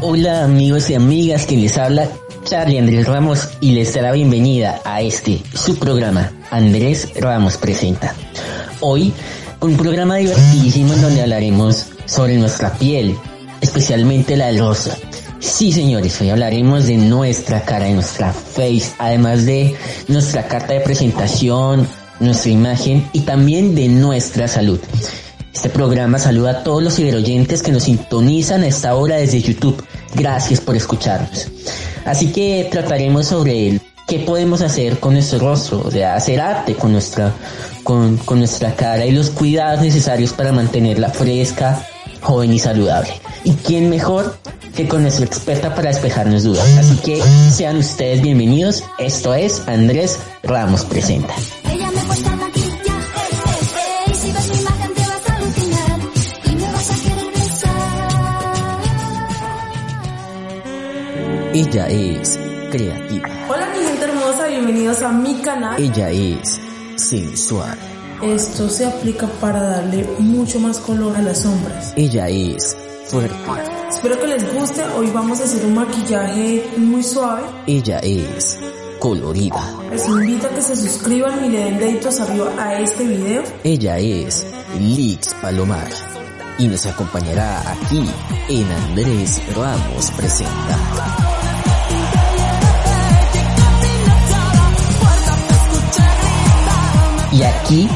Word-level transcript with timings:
Hola 0.01 0.43
amigos 0.43 0.89
y 0.89 0.95
amigas, 0.95 1.45
quien 1.45 1.61
les 1.61 1.77
habla 1.77 2.09
Charlie 2.51 2.79
Andrés 2.79 3.07
Ramos 3.07 3.47
y 3.61 3.71
les 3.71 3.93
da 3.93 4.01
la 4.01 4.11
bienvenida 4.11 4.81
a 4.83 5.01
este, 5.01 5.41
su 5.53 5.79
programa, 5.79 6.33
Andrés 6.49 7.07
Ramos 7.15 7.55
Presenta. 7.55 8.13
Hoy, 8.81 9.13
un 9.61 9.77
programa 9.77 10.17
divertidísimo 10.17 10.93
donde 10.97 11.21
hablaremos 11.21 11.85
sobre 12.03 12.35
nuestra 12.35 12.73
piel, 12.73 13.15
especialmente 13.61 14.35
la 14.35 14.47
del 14.47 14.59
rosa. 14.59 14.97
Sí 15.39 15.71
señores, 15.71 16.19
hoy 16.19 16.29
hablaremos 16.29 16.87
de 16.87 16.97
nuestra 16.97 17.61
cara, 17.61 17.85
de 17.85 17.93
nuestra 17.93 18.33
face, 18.33 18.95
además 18.97 19.45
de 19.45 19.73
nuestra 20.09 20.45
carta 20.49 20.73
de 20.73 20.81
presentación, 20.81 21.87
nuestra 22.19 22.51
imagen 22.51 23.07
y 23.13 23.21
también 23.21 23.75
de 23.75 23.87
nuestra 23.87 24.49
salud. 24.49 24.81
Este 25.53 25.69
programa 25.69 26.19
saluda 26.19 26.51
a 26.51 26.63
todos 26.63 26.83
los 26.83 26.95
ciberoyentes 26.97 27.63
que 27.63 27.71
nos 27.71 27.83
sintonizan 27.83 28.63
a 28.63 28.67
esta 28.67 28.93
hora 28.95 29.15
desde 29.15 29.41
YouTube. 29.41 29.81
Gracias 30.15 30.59
por 30.59 30.75
escucharnos. 30.75 31.47
Así 32.05 32.31
que 32.31 32.67
trataremos 32.71 33.27
sobre 33.27 33.67
el 33.67 33.81
qué 34.07 34.19
podemos 34.19 34.61
hacer 34.61 34.99
con 34.99 35.13
nuestro 35.13 35.39
rostro, 35.39 35.81
o 35.85 35.91
sea, 35.91 36.15
hacer 36.15 36.41
arte 36.41 36.75
con 36.75 36.91
nuestra, 36.91 37.31
con, 37.83 38.17
con 38.17 38.39
nuestra 38.39 38.75
cara 38.75 39.05
y 39.05 39.11
los 39.11 39.29
cuidados 39.29 39.81
necesarios 39.81 40.33
para 40.33 40.51
mantenerla 40.51 41.09
fresca, 41.09 41.85
joven 42.21 42.53
y 42.53 42.59
saludable. 42.59 43.13
¿Y 43.43 43.53
quién 43.53 43.89
mejor 43.89 44.37
que 44.75 44.87
con 44.87 45.03
nuestra 45.03 45.25
experta 45.25 45.73
para 45.75 45.89
despejarnos 45.89 46.43
dudas? 46.43 46.67
Así 46.77 46.97
que 46.97 47.21
sean 47.51 47.77
ustedes 47.77 48.21
bienvenidos. 48.21 48.83
Esto 48.97 49.33
es 49.33 49.61
Andrés 49.67 50.19
Ramos 50.43 50.83
Presenta. 50.85 51.33
Ella 61.53 61.85
es 61.89 62.39
creativa. 62.71 63.27
Hola 63.49 63.67
mi 63.75 63.83
gente 63.85 64.05
hermosa, 64.05 64.47
bienvenidos 64.47 65.01
a 65.01 65.11
mi 65.11 65.33
canal. 65.41 65.81
Ella 65.81 66.09
es 66.09 66.61
sensual. 66.95 67.77
Esto 68.23 68.69
se 68.69 68.85
aplica 68.85 69.27
para 69.41 69.61
darle 69.61 70.07
mucho 70.19 70.61
más 70.61 70.79
color 70.79 71.13
a 71.17 71.21
las 71.21 71.41
sombras. 71.41 71.91
Ella 71.97 72.29
es 72.29 72.77
fuerte. 73.07 73.35
Espero 73.89 74.17
que 74.17 74.27
les 74.27 74.53
guste, 74.53 74.81
hoy 74.97 75.11
vamos 75.13 75.41
a 75.41 75.43
hacer 75.43 75.65
un 75.65 75.73
maquillaje 75.73 76.71
muy 76.77 77.03
suave. 77.03 77.43
Ella 77.67 77.99
es 77.99 78.57
colorida. 78.99 79.61
Les 79.91 80.07
invito 80.07 80.47
a 80.47 80.51
que 80.51 80.61
se 80.61 80.77
suscriban 80.77 81.43
y 81.43 81.49
le 81.49 81.65
den 81.65 81.79
deditos 81.79 82.21
arriba 82.21 82.49
a 82.57 82.79
este 82.79 83.03
video. 83.03 83.43
Ella 83.65 83.99
es 83.99 84.45
Lix 84.79 85.33
Palomar 85.41 85.89
y 86.57 86.67
nos 86.67 86.85
acompañará 86.85 87.71
aquí 87.71 88.09
en 88.47 88.71
Andrés 88.71 89.41
Ramos 89.53 90.11
Presenta. 90.11 91.40
Y 97.31 97.43
aquí 97.43 97.87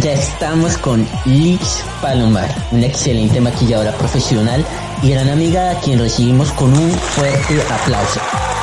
ya 0.00 0.12
estamos 0.12 0.78
con 0.78 1.06
Lix 1.24 1.82
Palomar, 2.00 2.48
una 2.70 2.86
excelente 2.86 3.40
maquilladora 3.40 3.90
profesional 3.92 4.64
y 5.02 5.10
gran 5.10 5.28
amiga 5.28 5.72
a 5.72 5.80
quien 5.80 5.98
recibimos 5.98 6.52
con 6.52 6.72
un 6.72 6.90
fuerte 6.90 7.60
aplauso. 7.72 8.20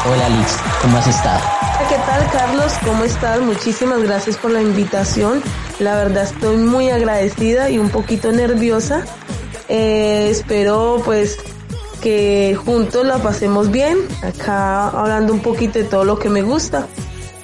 Hola 0.09 0.29
Lix, 0.29 0.57
¿cómo 0.81 0.97
has 0.97 1.07
estado? 1.07 1.41
¿Qué 1.89 1.95
tal 1.95 2.31
Carlos? 2.31 2.73
¿Cómo 2.85 3.03
estás? 3.03 3.41
Muchísimas 3.41 4.01
gracias 4.01 4.37
por 4.37 4.51
la 4.51 4.61
invitación. 4.61 5.41
La 5.79 5.95
verdad 5.95 6.23
estoy 6.23 6.55
muy 6.55 6.89
agradecida 6.89 7.69
y 7.69 7.77
un 7.77 7.89
poquito 7.89 8.31
nerviosa. 8.31 9.03
Eh, 9.67 10.29
espero 10.31 11.01
pues 11.03 11.37
que 12.01 12.55
juntos 12.55 13.05
la 13.05 13.17
pasemos 13.17 13.69
bien, 13.69 13.97
acá 14.23 14.87
hablando 14.87 15.33
un 15.33 15.41
poquito 15.41 15.77
de 15.79 15.83
todo 15.83 16.05
lo 16.05 16.17
que 16.17 16.29
me 16.29 16.41
gusta. 16.41 16.87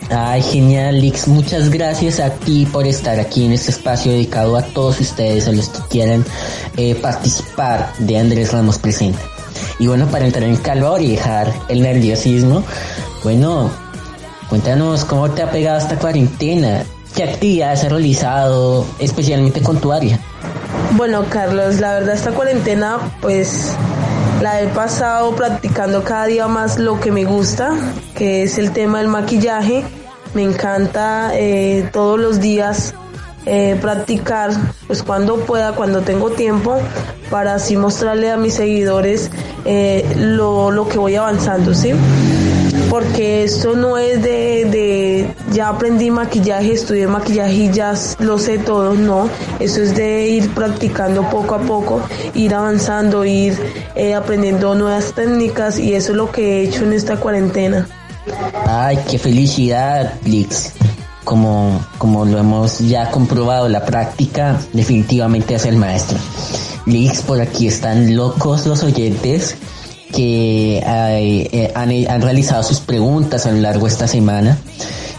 Ay, 0.09 0.41
genial, 0.41 1.01
Lix. 1.01 1.27
Muchas 1.27 1.69
gracias 1.69 2.19
a 2.19 2.29
ti 2.29 2.67
por 2.71 2.85
estar 2.85 3.19
aquí 3.19 3.45
en 3.45 3.53
este 3.53 3.71
espacio 3.71 4.11
dedicado 4.11 4.55
a 4.55 4.61
todos 4.61 4.99
ustedes, 4.99 5.47
a 5.47 5.51
los 5.51 5.69
que 5.69 5.79
quieran 5.89 6.23
eh, 6.77 6.95
participar 6.95 7.91
de 7.99 8.17
Andrés 8.17 8.51
Ramos 8.51 8.77
Presenta. 8.77 9.19
Y 9.79 9.87
bueno, 9.87 10.07
para 10.07 10.25
entrar 10.25 10.43
en 10.43 10.57
calor 10.57 11.01
y 11.01 11.11
dejar 11.11 11.51
el 11.69 11.81
nerviosismo, 11.81 12.63
bueno, 13.23 13.71
cuéntanos 14.47 15.05
cómo 15.05 15.31
te 15.31 15.41
ha 15.41 15.49
pegado 15.49 15.79
esta 15.79 15.97
cuarentena, 15.97 16.83
qué 17.15 17.23
actividades 17.23 17.83
has 17.83 17.91
realizado, 17.91 18.85
especialmente 18.99 19.61
con 19.61 19.79
tu 19.79 19.91
área. 19.91 20.19
Bueno, 20.91 21.25
Carlos, 21.29 21.79
la 21.79 21.95
verdad 21.95 22.15
esta 22.15 22.31
cuarentena 22.31 22.99
pues 23.21 23.71
la 24.41 24.61
he 24.61 24.67
pasado 24.67 25.35
practicando 25.35 26.03
cada 26.03 26.25
día 26.25 26.47
más 26.47 26.77
lo 26.77 26.99
que 26.99 27.11
me 27.11 27.25
gusta, 27.25 27.73
que 28.15 28.43
es 28.43 28.57
el 28.57 28.71
tema 28.71 28.99
del 28.99 29.07
maquillaje. 29.07 29.83
Me 30.33 30.43
encanta 30.43 31.31
eh, 31.33 31.89
todos 31.93 32.19
los 32.19 32.39
días 32.39 32.93
eh, 33.45 33.77
practicar, 33.81 34.51
pues 34.87 35.03
cuando 35.03 35.37
pueda, 35.37 35.73
cuando 35.73 36.01
tengo 36.01 36.31
tiempo, 36.31 36.77
para 37.29 37.55
así 37.55 37.77
mostrarle 37.77 38.31
a 38.31 38.37
mis 38.37 38.55
seguidores 38.55 39.31
eh, 39.65 40.05
lo, 40.17 40.71
lo 40.71 40.87
que 40.87 40.97
voy 40.97 41.15
avanzando, 41.15 41.73
¿sí? 41.73 41.93
porque 42.89 43.43
esto 43.43 43.75
no 43.75 43.97
es 43.97 44.21
de, 44.21 44.65
de, 44.65 45.34
ya 45.55 45.69
aprendí 45.69 46.11
maquillaje, 46.11 46.73
estudié 46.73 47.07
maquillaje 47.07 47.53
y 47.53 47.71
ya 47.71 47.93
lo 48.19 48.37
sé 48.37 48.57
todo, 48.57 48.93
no, 48.93 49.29
eso 49.61 49.81
es 49.81 49.95
de 49.95 50.27
ir 50.27 50.53
practicando 50.53 51.29
poco 51.29 51.55
a 51.55 51.59
poco, 51.59 52.01
ir 52.33 52.53
avanzando, 52.53 53.23
ir 53.23 53.57
eh, 53.95 54.13
aprendiendo 54.13 54.75
nuevas 54.75 55.13
técnicas 55.13 55.79
y 55.79 55.93
eso 55.93 56.11
es 56.11 56.17
lo 56.17 56.29
que 56.29 56.59
he 56.59 56.63
hecho 56.65 56.83
en 56.83 56.91
esta 56.91 57.15
cuarentena. 57.15 57.87
Ay, 58.67 58.99
qué 59.09 59.17
felicidad, 59.17 60.13
Lix. 60.25 60.73
Como, 61.23 61.83
como 61.97 62.25
lo 62.25 62.37
hemos 62.37 62.79
ya 62.79 63.09
comprobado, 63.09 63.69
la 63.69 63.85
práctica 63.85 64.59
definitivamente 64.73 65.55
es 65.55 65.65
el 65.65 65.77
maestro. 65.77 66.19
Lix, 66.85 67.21
por 67.21 67.39
aquí 67.39 67.67
están 67.67 68.15
locos 68.15 68.65
los 68.67 68.83
oyentes 68.83 69.55
que 70.13 70.83
eh, 70.85 71.71
han, 71.73 71.89
han, 71.89 72.21
realizado 72.21 72.61
sus 72.61 72.79
preguntas 72.79 73.45
a 73.45 73.51
lo 73.51 73.59
largo 73.59 73.87
de 73.87 73.91
esta 73.91 74.07
semana. 74.07 74.57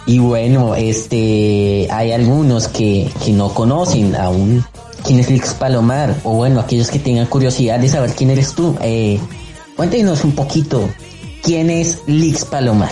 Y 0.07 0.21
bueno, 0.21 0.77
este, 0.77 1.89
hay 1.91 2.13
algunos 2.13 2.69
que, 2.69 3.11
que 3.25 3.33
no 3.33 3.53
conocen 3.53 4.15
aún 4.15 4.65
quién 5.05 5.19
es 5.19 5.31
Lix 5.31 5.55
Palomar, 5.55 6.15
o 6.23 6.35
bueno, 6.35 6.61
aquellos 6.61 6.91
que 6.91 7.01
tengan 7.01 7.27
curiosidad 7.27 7.81
de 7.81 7.89
saber 7.89 8.11
quién 8.13 8.31
eres 8.31 8.55
tú. 8.55 8.77
Eh, 8.83 9.19
cuéntenos 9.77 10.23
un 10.23 10.33
poquito, 10.33 10.89
¿quién 11.43 11.71
es 11.71 12.03
Lix 12.07 12.45
Palomar? 12.45 12.91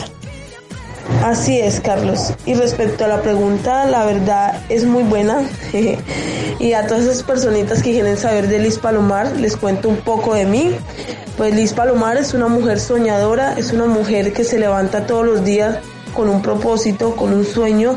Así 1.22 1.58
es, 1.58 1.81
Carlos. 1.81 2.32
Y 2.46 2.55
respecto 2.55 3.05
a 3.05 3.08
la 3.08 3.22
pregunta, 3.22 3.84
la 3.87 4.05
verdad 4.05 4.62
es 4.69 4.84
muy 4.84 5.02
buena. 5.05 5.43
y 6.58 6.72
a 6.72 6.87
todas 6.87 7.05
esas 7.05 7.22
personitas 7.22 7.82
que 7.82 7.93
quieren 7.93 8.17
saber 8.17 8.49
de 8.49 8.58
Liz 8.58 8.78
Palomar, 8.78 9.37
les 9.37 9.56
cuento 9.56 9.88
un 9.88 9.99
poco 9.99 10.34
de 10.34 10.46
mí. 10.46 10.70
Pues 11.37 11.55
Liz 11.55 11.72
Palomar 11.72 12.17
es 12.17 12.34
una 12.34 12.49
mujer 12.49 12.81
soñadora, 12.81 13.55
es 13.58 13.72
una 13.72 13.87
mujer 13.87 14.32
que 14.32 14.44
se 14.44 14.58
levanta 14.58 15.06
todos 15.06 15.26
los 15.26 15.44
días 15.44 15.78
con 16.14 16.28
un 16.28 16.43
propósito, 16.43 17.16
con 17.16 17.32
un 17.32 17.44
sueño, 17.44 17.96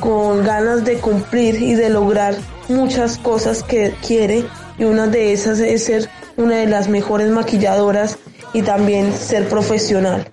con 0.00 0.44
ganas 0.44 0.84
de 0.84 0.98
cumplir 0.98 1.60
y 1.62 1.74
de 1.74 1.90
lograr 1.90 2.36
muchas 2.68 3.18
cosas 3.18 3.62
que 3.62 3.94
quiere. 4.06 4.44
Y 4.78 4.84
una 4.84 5.06
de 5.06 5.32
esas 5.32 5.58
es 5.58 5.84
ser 5.84 6.08
una 6.36 6.56
de 6.56 6.66
las 6.66 6.88
mejores 6.88 7.30
maquilladoras 7.30 8.18
y 8.52 8.62
también 8.62 9.12
ser 9.12 9.48
profesional. 9.48 10.28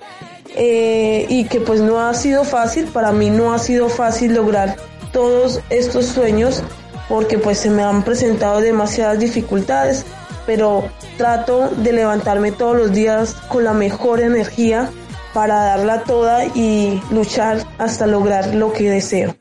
Eh, 0.55 1.25
y 1.29 1.45
que 1.45 1.59
pues 1.59 1.81
no 1.81 1.99
ha 1.99 2.13
sido 2.13 2.43
fácil, 2.43 2.85
para 2.85 3.11
mí 3.11 3.29
no 3.29 3.53
ha 3.53 3.59
sido 3.59 3.89
fácil 3.89 4.35
lograr 4.35 4.75
todos 5.11 5.61
estos 5.69 6.05
sueños 6.05 6.61
porque 7.09 7.37
pues 7.37 7.57
se 7.57 7.69
me 7.69 7.83
han 7.83 8.03
presentado 8.03 8.61
demasiadas 8.61 9.19
dificultades, 9.19 10.05
pero 10.45 10.83
trato 11.17 11.69
de 11.77 11.91
levantarme 11.91 12.51
todos 12.51 12.77
los 12.77 12.91
días 12.91 13.35
con 13.49 13.63
la 13.63 13.73
mejor 13.73 14.19
energía 14.19 14.89
para 15.33 15.55
darla 15.55 16.03
toda 16.03 16.45
y 16.45 17.01
luchar 17.11 17.65
hasta 17.77 18.07
lograr 18.07 18.53
lo 18.55 18.71
que 18.71 18.89
deseo. 18.89 19.35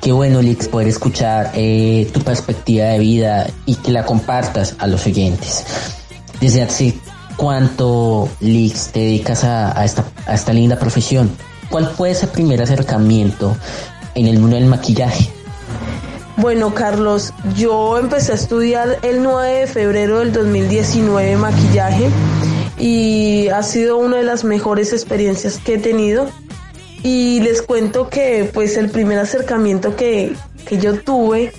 Qué 0.00 0.12
bueno, 0.12 0.42
Lix, 0.42 0.68
poder 0.68 0.88
escuchar 0.88 1.52
eh, 1.54 2.08
tu 2.12 2.20
perspectiva 2.20 2.86
de 2.86 2.98
vida 2.98 3.46
y 3.64 3.76
que 3.76 3.90
la 3.90 4.04
compartas 4.04 4.76
a 4.78 4.86
los 4.86 5.06
oyentes. 5.06 5.64
Desde 6.40 6.62
hace 6.62 6.94
cuánto, 7.36 8.28
Lix, 8.40 8.92
te 8.92 9.00
dedicas 9.00 9.44
a, 9.44 9.84
esta, 9.84 10.04
a 10.26 10.34
esta 10.34 10.52
linda 10.52 10.78
profesión. 10.78 11.30
¿Cuál 11.70 11.86
fue 11.86 12.10
ese 12.10 12.26
primer 12.26 12.62
acercamiento 12.62 13.56
en 14.14 14.26
el 14.26 14.38
mundo 14.38 14.56
del 14.56 14.66
maquillaje? 14.66 15.30
Bueno, 16.36 16.74
Carlos, 16.74 17.32
yo 17.56 17.98
empecé 17.98 18.32
a 18.32 18.34
estudiar 18.34 18.98
el 19.02 19.22
9 19.22 19.60
de 19.60 19.66
febrero 19.66 20.18
del 20.18 20.32
2019 20.32 21.36
maquillaje 21.36 22.10
y 22.78 23.48
ha 23.48 23.62
sido 23.62 23.96
una 23.96 24.18
de 24.18 24.24
las 24.24 24.44
mejores 24.44 24.92
experiencias 24.92 25.58
que 25.58 25.74
he 25.74 25.78
tenido. 25.78 26.28
Y 27.02 27.40
les 27.40 27.62
cuento 27.62 28.08
que 28.08 28.50
pues 28.52 28.76
el 28.76 28.90
primer 28.90 29.18
acercamiento 29.18 29.94
que, 29.94 30.34
que 30.66 30.78
yo 30.78 31.00
tuve 31.00 31.52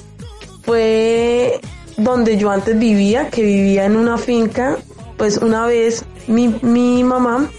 fue 0.64 1.62
donde 1.96 2.38
yo 2.38 2.52
antes 2.52 2.78
vivía, 2.78 3.30
que 3.30 3.44
vivía 3.44 3.86
en 3.86 3.96
una 3.96 4.18
finca 4.18 4.78
pues 5.18 5.38
una 5.38 5.66
vez 5.66 6.06
mi, 6.28 6.48
mi 6.62 7.04
mamá 7.04 7.50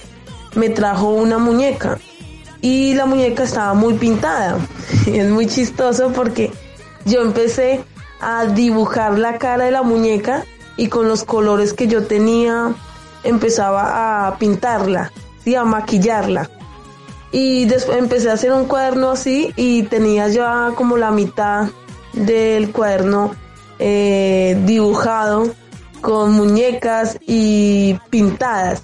me 0.54 0.70
trajo 0.70 1.10
una 1.10 1.38
muñeca 1.38 1.98
y 2.60 2.94
la 2.94 3.04
muñeca 3.06 3.42
estaba 3.42 3.74
muy 3.74 3.94
pintada. 3.94 4.58
Es 5.06 5.28
muy 5.28 5.46
chistoso 5.46 6.12
porque 6.12 6.50
yo 7.04 7.22
empecé 7.22 7.80
a 8.20 8.46
dibujar 8.46 9.18
la 9.18 9.38
cara 9.38 9.64
de 9.64 9.70
la 9.70 9.82
muñeca 9.82 10.44
y 10.76 10.88
con 10.88 11.08
los 11.08 11.24
colores 11.24 11.72
que 11.72 11.88
yo 11.88 12.04
tenía 12.04 12.74
empezaba 13.28 14.26
a 14.26 14.38
pintarla, 14.38 15.12
y 15.44 15.54
a 15.54 15.64
maquillarla. 15.64 16.50
Y 17.32 17.64
después 17.66 17.98
empecé 17.98 18.30
a 18.30 18.34
hacer 18.34 18.52
un 18.52 18.66
cuaderno 18.66 19.10
así 19.10 19.52
y 19.56 19.82
tenía 19.84 20.28
ya 20.28 20.72
como 20.74 20.96
la 20.96 21.10
mitad 21.10 21.68
del 22.12 22.72
cuaderno 22.72 23.34
eh, 23.78 24.58
dibujado 24.64 25.54
con 26.00 26.32
muñecas 26.32 27.18
y 27.26 27.98
pintadas. 28.10 28.82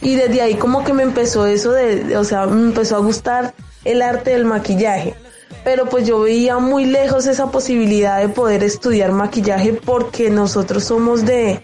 Y 0.00 0.16
desde 0.16 0.42
ahí 0.42 0.54
como 0.54 0.84
que 0.84 0.92
me 0.92 1.02
empezó 1.02 1.46
eso 1.46 1.72
de, 1.72 2.16
o 2.16 2.24
sea, 2.24 2.46
me 2.46 2.68
empezó 2.68 2.96
a 2.96 3.00
gustar 3.00 3.54
el 3.84 4.02
arte 4.02 4.30
del 4.30 4.44
maquillaje. 4.44 5.14
Pero 5.64 5.88
pues 5.88 6.06
yo 6.06 6.20
veía 6.20 6.58
muy 6.58 6.84
lejos 6.84 7.26
esa 7.26 7.50
posibilidad 7.50 8.20
de 8.20 8.28
poder 8.28 8.62
estudiar 8.62 9.12
maquillaje 9.12 9.72
porque 9.72 10.28
nosotros 10.30 10.84
somos 10.84 11.24
de, 11.24 11.62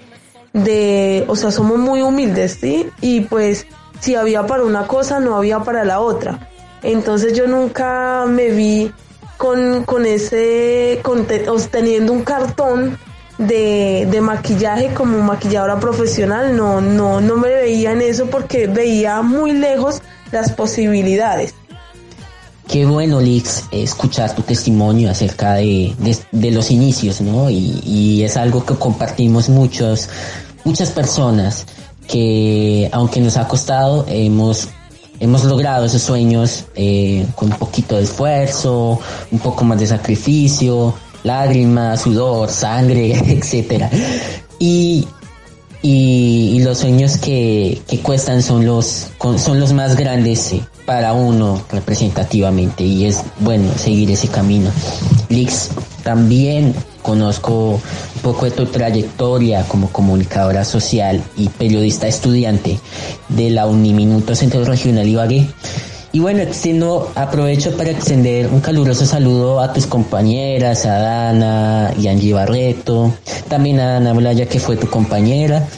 de, 0.53 1.25
o 1.29 1.37
sea, 1.37 1.51
somos 1.51 1.79
muy 1.79 2.03
humildes, 2.03 2.59
¿sí? 2.61 2.89
Y 3.01 3.23
pues 3.23 3.67
si 4.01 4.15
había 4.15 4.47
para 4.47 4.65
una 4.65 4.87
cosa, 4.87 5.21
no 5.21 5.37
había 5.37 5.61
para 5.61 5.85
la 5.85 6.01
otra. 6.01 6.49
Entonces 6.83 7.37
yo 7.37 7.47
nunca 7.47 8.25
me 8.27 8.49
vi 8.51 8.93
con, 9.37 9.85
con 9.85 10.07
ese, 10.07 11.01
con, 11.03 11.27
teniendo 11.71 12.13
un 12.13 12.23
cartón 12.23 12.99
de, 13.39 14.21
maquillaje 14.21 14.93
como 14.93 15.19
maquilladora 15.21 15.79
profesional, 15.81 16.57
no, 16.57 16.81
no, 16.81 17.21
no 17.21 17.37
me 17.37 17.49
veía 17.49 17.93
en 17.93 18.03
eso 18.03 18.27
porque 18.27 18.67
veía 18.67 19.23
muy 19.23 19.53
lejos 19.53 20.03
las 20.31 20.53
posibilidades. 20.53 21.55
Qué 22.71 22.87
bueno, 22.87 23.21
Lix, 23.21 23.65
escuchar 23.73 24.33
tu 24.37 24.43
testimonio 24.43 25.11
acerca 25.11 25.55
de, 25.55 25.93
los 26.31 26.71
inicios, 26.71 27.21
¿no? 27.21 27.51
Y, 27.51 28.23
es 28.23 28.37
algo 28.37 28.65
que 28.65 28.75
compartimos 28.77 29.49
muchos, 29.49 30.09
muchas 30.65 30.91
personas 30.91 31.67
que, 32.07 32.89
aunque 32.93 33.21
nos 33.21 33.37
ha 33.39 33.49
costado, 33.49 34.07
hemos, 34.09 34.69
hemos 35.19 35.43
logrado 35.43 35.87
esos 35.87 36.03
sueños 36.03 36.67
eh, 36.77 37.27
con 37.35 37.51
un 37.51 37.59
poquito 37.59 37.97
de 37.97 38.05
esfuerzo, 38.05 39.01
un 39.33 39.39
poco 39.41 39.65
más 39.65 39.81
de 39.81 39.89
sacrificio, 39.89 40.95
lágrimas, 41.25 42.03
sudor, 42.03 42.51
sangre, 42.51 43.11
etcétera. 43.37 43.91
Y, 44.61 45.09
y, 45.83 46.61
los 46.63 46.79
sueños 46.79 47.17
que, 47.17 47.83
que, 47.89 47.99
cuestan 47.99 48.45
son 48.45 48.65
los, 48.65 49.09
son 49.39 49.59
los 49.59 49.73
más 49.73 49.97
grandes 49.97 50.55
para 50.85 51.13
uno 51.13 51.63
representativamente 51.71 52.85
y 52.85 53.07
es 53.07 53.23
bueno 53.39 53.73
seguir 53.77 54.11
ese 54.11 54.29
camino. 54.29 54.71
Lix, 55.29 55.71
también 56.03 56.75
conozco 57.03 57.81
un 58.17 58.23
poco 58.23 58.45
de 58.45 58.51
tu 58.51 58.67
trayectoria 58.67 59.65
como 59.65 59.91
comunicadora 59.91 60.65
social 60.65 61.23
y 61.37 61.49
periodista 61.49 62.07
estudiante 62.07 62.79
de 63.29 63.51
la 63.51 63.67
Uniminuto 63.67 64.35
Centro 64.35 64.65
Regional 64.65 65.07
Ibagué 65.07 65.49
y 66.13 66.19
bueno, 66.19 66.43
extiendo, 66.43 67.13
aprovecho 67.15 67.77
para 67.77 67.91
extender 67.91 68.49
un 68.49 68.61
caluroso 68.61 69.07
saludo 69.07 69.61
a 69.61 69.73
tus 69.73 69.87
compañeras, 69.87 70.85
a 70.85 70.99
Dana 70.99 71.95
y 71.97 72.09
Angie 72.09 72.33
Barreto, 72.33 73.15
también 73.49 73.79
a 73.79 73.99
Ana 73.99 74.13
Blaya 74.13 74.47
que 74.47 74.59
fue 74.59 74.77
tu 74.77 74.89
compañera. 74.89 75.69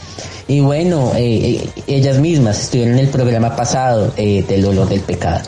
Y 0.53 0.61
bueno, 0.61 1.13
eh, 1.17 1.63
eh, 1.65 1.71
ellas 1.87 2.19
mismas 2.19 2.61
estuvieron 2.61 2.93
en 2.93 3.07
el 3.07 3.09
programa 3.09 3.57
pasado 3.57 4.13
eh, 4.19 4.45
del 4.47 4.61
dolor 4.61 4.87
del 4.87 5.01
pecado. 5.01 5.41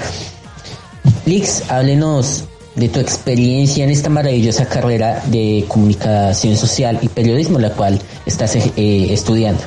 Lix, 1.26 1.70
háblenos 1.70 2.44
de 2.74 2.88
tu 2.88 3.00
experiencia 3.00 3.84
en 3.84 3.90
esta 3.90 4.08
maravillosa 4.08 4.64
carrera 4.64 5.22
de 5.26 5.66
comunicación 5.68 6.56
social 6.56 6.98
y 7.02 7.08
periodismo, 7.08 7.58
la 7.58 7.68
cual 7.72 8.00
estás 8.24 8.56
estudiando. 8.56 9.60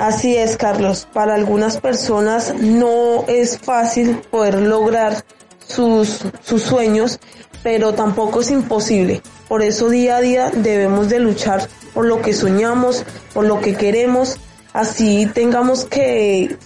Así 0.00 0.34
es, 0.34 0.56
Carlos. 0.56 1.06
Para 1.12 1.36
algunas 1.36 1.76
personas 1.76 2.54
no 2.58 3.26
es 3.28 3.58
fácil 3.58 4.16
poder 4.32 4.56
lograr 4.56 5.24
sus, 5.64 6.24
sus 6.42 6.60
sueños, 6.60 7.20
pero 7.62 7.94
tampoco 7.94 8.40
es 8.40 8.50
imposible. 8.50 9.22
Por 9.48 9.62
eso 9.62 9.88
día 9.88 10.16
a 10.16 10.20
día 10.20 10.50
debemos 10.54 11.08
de 11.08 11.20
luchar 11.20 11.68
por 11.92 12.06
lo 12.06 12.22
que 12.22 12.32
soñamos, 12.32 13.04
por 13.32 13.46
lo 13.46 13.60
que 13.60 13.74
queremos. 13.74 14.38
Así 14.72 15.26
tengamos 15.26 15.84
que 15.84 16.56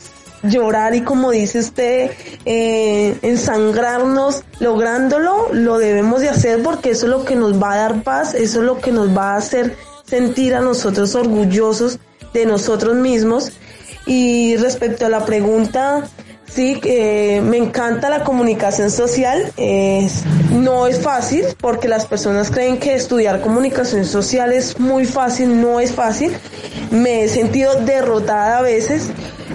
llorar 0.43 0.95
y 0.95 1.03
como 1.03 1.31
dice 1.31 1.59
usted, 1.59 2.11
eh, 2.45 3.19
ensangrarnos 3.23 4.45
lográndolo, 4.61 5.49
lo 5.53 5.79
debemos 5.79 6.21
de 6.21 6.29
hacer 6.29 6.63
porque 6.63 6.91
eso 6.91 7.07
es 7.07 7.11
lo 7.11 7.25
que 7.25 7.37
nos 7.37 7.61
va 7.61 7.73
a 7.73 7.77
dar 7.77 8.03
paz, 8.03 8.35
eso 8.35 8.61
es 8.61 8.65
lo 8.65 8.79
que 8.79 8.93
nos 8.93 9.17
va 9.17 9.35
a 9.35 9.37
hacer 9.37 9.77
sentir 10.05 10.55
a 10.55 10.61
nosotros 10.61 11.15
orgullosos 11.15 11.99
de 12.33 12.47
nosotros 12.47 12.95
mismos. 12.95 13.53
Y 14.07 14.57
respecto 14.57 15.05
a 15.05 15.11
la 15.11 15.27
pregunta, 15.27 16.09
sí, 16.51 16.81
eh, 16.85 17.41
me 17.43 17.57
encanta 17.57 18.09
la 18.09 18.25
comunicación 18.25 18.91
social. 18.91 19.53
no 20.53 20.87
es 20.87 21.01
fácil 21.01 21.45
porque 21.61 21.89
las 21.89 22.07
personas 22.07 22.51
creen 22.51 22.79
que 22.79 22.95
estudiar 22.95 23.41
comunicación 23.41 24.05
social 24.05 24.53
es 24.53 24.79
muy 24.79 25.05
fácil, 25.05 25.61
no 25.61 25.81
es 25.81 25.93
fácil. 25.93 26.33
Me 26.91 27.25
he 27.25 27.29
sentido 27.29 27.75
derrotada 27.83 28.59
a 28.59 28.63
veces, 28.63 29.09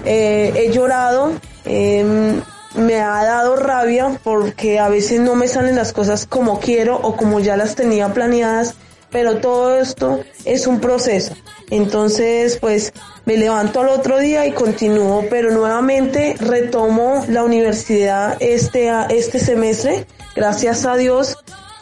eh, 0.04 0.52
he 0.56 0.72
llorado. 0.72 1.32
Em, 1.64 2.40
me 2.76 3.00
ha 3.00 3.24
dado 3.24 3.54
rabia 3.56 4.18
porque 4.24 4.80
a 4.80 4.88
veces 4.88 5.20
no 5.20 5.36
me 5.36 5.46
salen 5.46 5.76
las 5.76 5.92
cosas 5.92 6.26
como 6.26 6.58
quiero 6.58 6.96
o 6.96 7.16
como 7.16 7.38
ya 7.38 7.56
las 7.56 7.76
tenía 7.76 8.12
planeadas 8.12 8.74
pero 9.14 9.36
todo 9.36 9.76
esto 9.76 10.24
es 10.44 10.66
un 10.66 10.80
proceso. 10.80 11.36
Entonces, 11.70 12.58
pues 12.60 12.92
me 13.26 13.36
levanto 13.36 13.80
al 13.80 13.88
otro 13.88 14.18
día 14.18 14.46
y 14.46 14.52
continúo, 14.52 15.24
pero 15.30 15.50
nuevamente 15.50 16.36
retomo 16.38 17.24
la 17.28 17.42
universidad 17.42 18.36
este, 18.40 18.90
este 19.10 19.38
semestre, 19.38 20.06
gracias 20.34 20.84
a 20.84 20.96
Dios, 20.96 21.36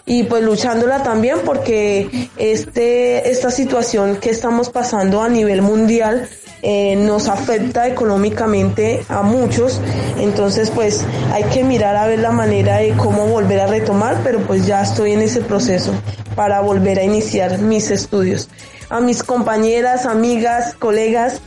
y 0.04 0.24
pues 0.24 0.42
luchándola 0.42 1.02
también 1.02 1.38
porque 1.44 2.28
este, 2.36 3.30
esta 3.30 3.50
situación 3.50 4.16
que 4.16 4.30
estamos 4.30 4.70
pasando 4.70 5.22
a 5.22 5.28
nivel 5.28 5.62
mundial 5.62 6.28
eh, 6.62 6.96
nos 6.96 7.28
afecta 7.28 7.88
económicamente 7.88 9.04
a 9.08 9.22
muchos, 9.22 9.80
entonces 10.18 10.70
pues 10.70 11.04
hay 11.32 11.44
que 11.44 11.64
mirar 11.64 11.96
a 11.96 12.06
ver 12.06 12.20
la 12.20 12.30
manera 12.30 12.76
de 12.78 12.92
cómo 12.92 13.26
volver 13.26 13.60
a 13.60 13.66
retomar, 13.66 14.20
pero 14.22 14.40
pues 14.40 14.66
ya 14.66 14.82
estoy 14.82 15.12
en 15.12 15.22
ese 15.22 15.40
proceso 15.40 15.92
para 16.36 16.60
volver 16.60 16.98
a 16.98 17.04
iniciar 17.04 17.58
mis 17.58 17.90
estudios. 17.90 18.48
A 18.92 19.00
mis 19.00 19.22
compañeras, 19.22 20.04
amigas, 20.04 20.74
colegas, 20.74 21.40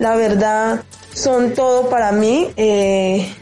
la 0.00 0.16
verdad 0.16 0.80
son 1.14 1.54
todo 1.54 1.88
para 1.88 2.10
mí. 2.10 2.50
Eh, 2.56 3.32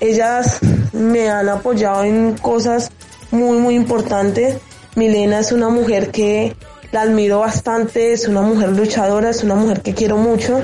ellas 0.00 0.60
me 0.94 1.28
han 1.28 1.46
apoyado 1.50 2.04
en 2.04 2.38
cosas 2.38 2.90
muy, 3.30 3.58
muy 3.58 3.74
importantes. 3.74 4.56
Milena 4.94 5.40
es 5.40 5.52
una 5.52 5.68
mujer 5.68 6.10
que 6.10 6.56
la 6.90 7.02
admiro 7.02 7.40
bastante, 7.40 8.14
es 8.14 8.28
una 8.28 8.40
mujer 8.40 8.70
luchadora, 8.70 9.28
es 9.28 9.44
una 9.44 9.56
mujer 9.56 9.82
que 9.82 9.92
quiero 9.92 10.16
mucho 10.16 10.62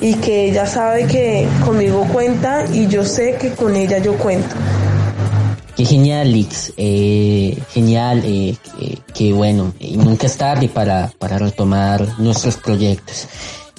y 0.00 0.14
que 0.14 0.44
ella 0.44 0.66
sabe 0.66 1.08
que 1.08 1.48
conmigo 1.64 2.06
cuenta 2.12 2.64
y 2.72 2.86
yo 2.86 3.04
sé 3.04 3.34
que 3.40 3.54
con 3.54 3.74
ella 3.74 3.98
yo 3.98 4.16
cuento. 4.18 4.54
Qué 5.78 5.84
genial, 5.84 6.32
Lix. 6.32 6.72
Eh, 6.76 7.56
genial, 7.70 8.22
eh, 8.24 8.56
que, 9.14 9.32
bueno, 9.32 9.72
nunca 9.94 10.26
es 10.26 10.36
tarde 10.36 10.68
para, 10.68 11.12
para 11.20 11.38
retomar 11.38 12.18
nuestros 12.18 12.56
proyectos. 12.56 13.28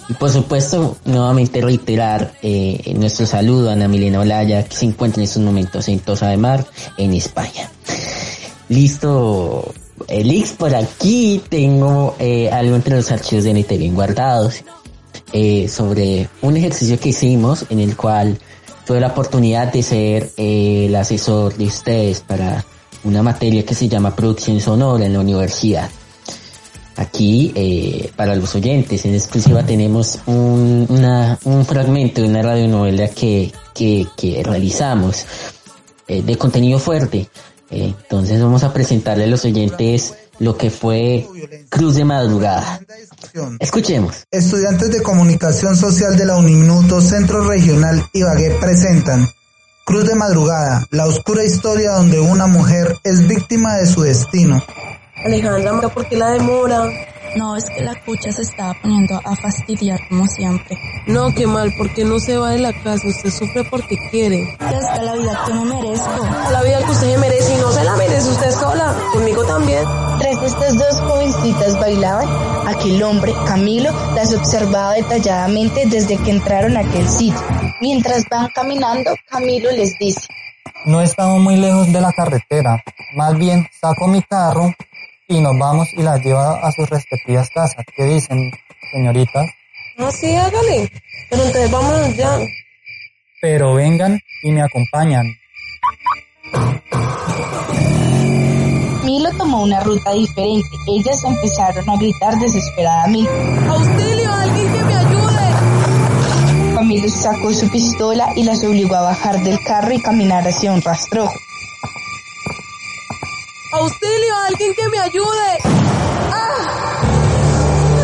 Y 0.07 0.13
por 0.13 0.29
supuesto, 0.29 0.95
nuevamente 1.03 1.59
reiterar 1.59 2.31
eh, 2.41 2.93
nuestro 2.95 3.25
saludo 3.25 3.69
a 3.69 3.73
Ana 3.73 3.89
Milena 3.89 4.21
Olaya, 4.21 4.63
que 4.63 4.77
se 4.77 4.85
encuentra 4.85 5.21
en 5.21 5.25
estos 5.25 5.43
momentos 5.43 5.89
en 5.89 5.99
Tosa 5.99 6.29
de 6.29 6.37
Mar, 6.37 6.65
en 6.97 7.11
España. 7.11 7.69
Listo, 8.69 9.73
Elix, 10.07 10.53
por 10.53 10.73
aquí 10.75 11.41
tengo 11.49 12.15
eh, 12.17 12.49
algo 12.49 12.77
entre 12.77 12.95
los 12.95 13.11
archivos 13.11 13.43
de 13.43 13.53
NT 13.53 13.77
bien 13.77 13.93
guardados 13.93 14.63
eh, 15.33 15.67
sobre 15.67 16.29
un 16.43 16.55
ejercicio 16.55 16.97
que 16.97 17.09
hicimos 17.09 17.65
en 17.69 17.81
el 17.81 17.97
cual 17.97 18.39
tuve 18.89 19.01
la 19.01 19.09
oportunidad 19.09 19.71
de 19.71 19.83
ser 19.83 20.31
eh, 20.35 20.87
el 20.87 20.95
asesor 20.95 21.55
de 21.55 21.65
ustedes 21.65 22.21
para 22.21 22.65
una 23.03 23.21
materia 23.21 23.63
que 23.63 23.75
se 23.75 23.87
llama 23.87 24.15
producción 24.15 24.59
sonora 24.59 25.05
en 25.05 25.13
la 25.13 25.19
universidad. 25.19 25.87
Aquí, 26.95 27.51
eh, 27.53 28.11
para 28.15 28.35
los 28.35 28.55
oyentes, 28.55 29.05
en 29.05 29.13
exclusiva 29.13 29.63
tenemos 29.63 30.17
un, 30.25 30.87
una, 30.89 31.37
un 31.43 31.67
fragmento 31.67 32.23
de 32.23 32.29
una 32.29 32.41
radionovela 32.41 33.09
que, 33.09 33.51
que, 33.75 34.07
que 34.17 34.41
realizamos 34.41 35.23
eh, 36.07 36.23
de 36.23 36.35
contenido 36.35 36.79
fuerte. 36.79 37.29
Entonces 37.69 38.41
vamos 38.41 38.63
a 38.63 38.73
presentarle 38.73 39.25
a 39.25 39.27
los 39.27 39.45
oyentes 39.45 40.15
lo 40.39 40.57
que 40.57 40.69
fue 40.69 41.27
Cruz 41.69 41.95
de 41.95 42.05
Madrugada. 42.05 42.79
Escuchemos. 43.59 44.25
Estudiantes 44.31 44.91
de 44.91 45.03
Comunicación 45.03 45.75
Social 45.75 46.17
de 46.17 46.25
la 46.25 46.37
Uniminuto 46.37 47.01
Centro 47.01 47.47
Regional 47.47 48.03
Ibagué 48.13 48.51
presentan 48.59 49.27
Cruz 49.85 50.07
de 50.07 50.15
Madrugada, 50.15 50.85
la 50.91 51.07
oscura 51.07 51.43
historia 51.43 51.93
donde 51.93 52.19
una 52.19 52.47
mujer 52.47 52.97
es 53.03 53.27
víctima 53.27 53.77
de 53.77 53.87
su 53.87 54.01
destino. 54.01 54.63
Alejandra, 55.25 55.89
¿por 55.89 56.07
qué 56.07 56.15
la 56.15 56.31
demora? 56.31 56.89
No, 57.35 57.55
es 57.55 57.65
que 57.65 57.83
la 57.83 57.93
cucha 58.03 58.31
se 58.31 58.41
estaba 58.41 58.73
poniendo 58.81 59.19
a 59.23 59.35
fastidiar 59.35 59.99
como 60.09 60.25
siempre. 60.27 60.77
No, 61.07 61.33
qué 61.33 61.45
mal, 61.45 61.71
¿por 61.77 61.93
qué 61.93 62.03
no 62.03 62.19
se 62.19 62.37
va 62.37 62.51
de 62.51 62.59
la 62.59 62.73
casa? 62.83 63.07
Usted 63.07 63.29
sufre 63.29 63.63
porque 63.69 63.97
quiere. 64.09 64.57
Ya 64.59 64.69
está 64.69 65.03
la 65.03 65.15
vida 65.15 65.39
que 65.45 65.53
me 65.53 65.65
merezco. 65.65 66.27
La 66.51 66.63
vida 66.63 66.77
que 66.85 66.91
usted 66.91 67.11
se 67.11 67.17
merece 67.17 67.53
y 67.53 67.57
no 67.57 67.71
se 67.71 67.83
la 67.83 67.95
merece 67.97 68.29
usted 68.29 68.51
sola, 68.51 68.95
conmigo 69.13 69.43
también. 69.45 69.83
Tras 70.29 70.43
estas 70.43 70.77
dos 70.77 71.01
jovencitas 71.01 71.79
bailaban, 71.79 72.27
aquel 72.67 73.01
hombre, 73.01 73.33
Camilo, 73.47 73.89
las 74.13 74.31
observaba 74.31 74.93
detalladamente 74.93 75.87
desde 75.87 76.17
que 76.17 76.29
entraron 76.29 76.77
a 76.77 76.81
aquel 76.81 77.09
sitio. 77.09 77.41
Mientras 77.81 78.25
van 78.29 78.47
caminando, 78.53 79.15
Camilo 79.27 79.71
les 79.71 79.97
dice, 79.97 80.27
No 80.85 81.01
estamos 81.01 81.39
muy 81.39 81.55
lejos 81.55 81.91
de 81.91 81.99
la 81.99 82.13
carretera. 82.13 82.83
Más 83.15 83.39
bien, 83.39 83.67
saco 83.81 84.07
mi 84.07 84.21
carro 84.21 84.71
y 85.27 85.39
nos 85.39 85.57
vamos 85.57 85.87
y 85.93 86.03
las 86.03 86.23
llevo 86.23 86.41
a 86.41 86.71
sus 86.73 86.87
respectivas 86.87 87.49
casas. 87.49 87.83
¿Qué 87.95 88.03
dicen, 88.03 88.51
señoritas? 88.91 89.49
Ah, 89.97 90.11
sí, 90.11 90.35
hágale. 90.35 90.91
Pero 91.31 91.43
entonces 91.43 91.71
vámonos 91.71 92.15
ya. 92.15 92.37
Pero 93.41 93.73
vengan 93.73 94.19
y 94.43 94.51
me 94.51 94.61
acompañan. 94.61 95.38
Milo 99.19 99.31
tomó 99.37 99.63
una 99.63 99.81
ruta 99.81 100.13
diferente. 100.13 100.69
Ellas 100.87 101.21
empezaron 101.25 101.89
a 101.89 101.97
gritar 101.97 102.39
desesperadamente. 102.39 103.29
¡Auxilio! 103.67 104.31
¡Alguien 104.31 104.71
que 104.71 104.83
me 104.85 104.95
ayude! 104.95 106.73
Camilo 106.73 107.09
sacó 107.09 107.51
su 107.53 107.69
pistola 107.69 108.31
y 108.37 108.43
las 108.43 108.63
obligó 108.63 108.95
a 108.95 109.01
bajar 109.01 109.43
del 109.43 109.61
carro 109.65 109.91
y 109.91 109.99
caminar 109.99 110.47
hacia 110.47 110.71
un 110.71 110.81
rastrojo. 110.81 111.33
¡Auxilio! 113.73 114.35
¡Alguien 114.47 114.73
que 114.73 114.87
me 114.87 114.99
ayude! 114.99 115.57
¡Ah! 116.31 117.01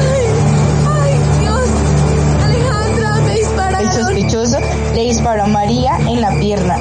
¡Ay! 0.01 0.25
¡Ay, 1.01 1.13
Dios! 1.39 1.69
¡Alejandra, 2.43 3.15
me 3.21 3.31
El 3.31 3.39
dispararon! 3.39 3.93
sospechoso 3.93 4.59
le 4.93 5.01
disparó 5.03 5.43
a 5.43 5.47
María 5.47 5.64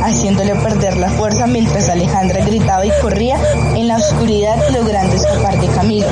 haciéndole 0.02 0.54
perder 0.56 0.96
la 0.96 1.10
fuerza 1.10 1.46
mientras 1.46 1.88
Alejandra 1.88 2.44
gritaba 2.44 2.84
y 2.86 2.90
corría 3.00 3.36
en 3.76 3.88
la 3.88 3.96
oscuridad 3.96 4.56
logrando 4.72 5.14
escapar 5.16 5.60
de 5.60 5.66
Camilo. 5.68 6.06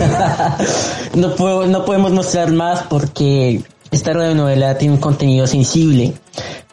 no, 1.14 1.66
no 1.66 1.84
podemos 1.84 2.12
mostrar 2.12 2.52
más 2.52 2.82
porque 2.88 3.62
esta 3.90 4.12
radionovela 4.12 4.76
tiene 4.78 4.94
un 4.94 5.00
contenido 5.00 5.46
sensible, 5.46 6.12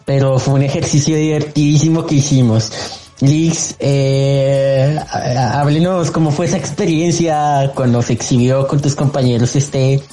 pero 0.05 0.39
fue 0.39 0.55
un 0.55 0.63
ejercicio 0.63 1.15
divertidísimo 1.15 2.05
que 2.05 2.15
hicimos. 2.15 2.71
Liz, 3.19 3.75
eh, 3.79 4.95
há- 5.11 5.59
háblenos 5.59 6.11
cómo 6.11 6.29
fue 6.31 6.45
esa 6.45 6.57
experiencia 6.57 7.71
cuando 7.73 8.01
se 8.03 8.13
exhibió 8.13 8.67
con 8.67 8.79
tus 8.79 8.93
compañeros 8.95 9.55
este, 9.55 10.03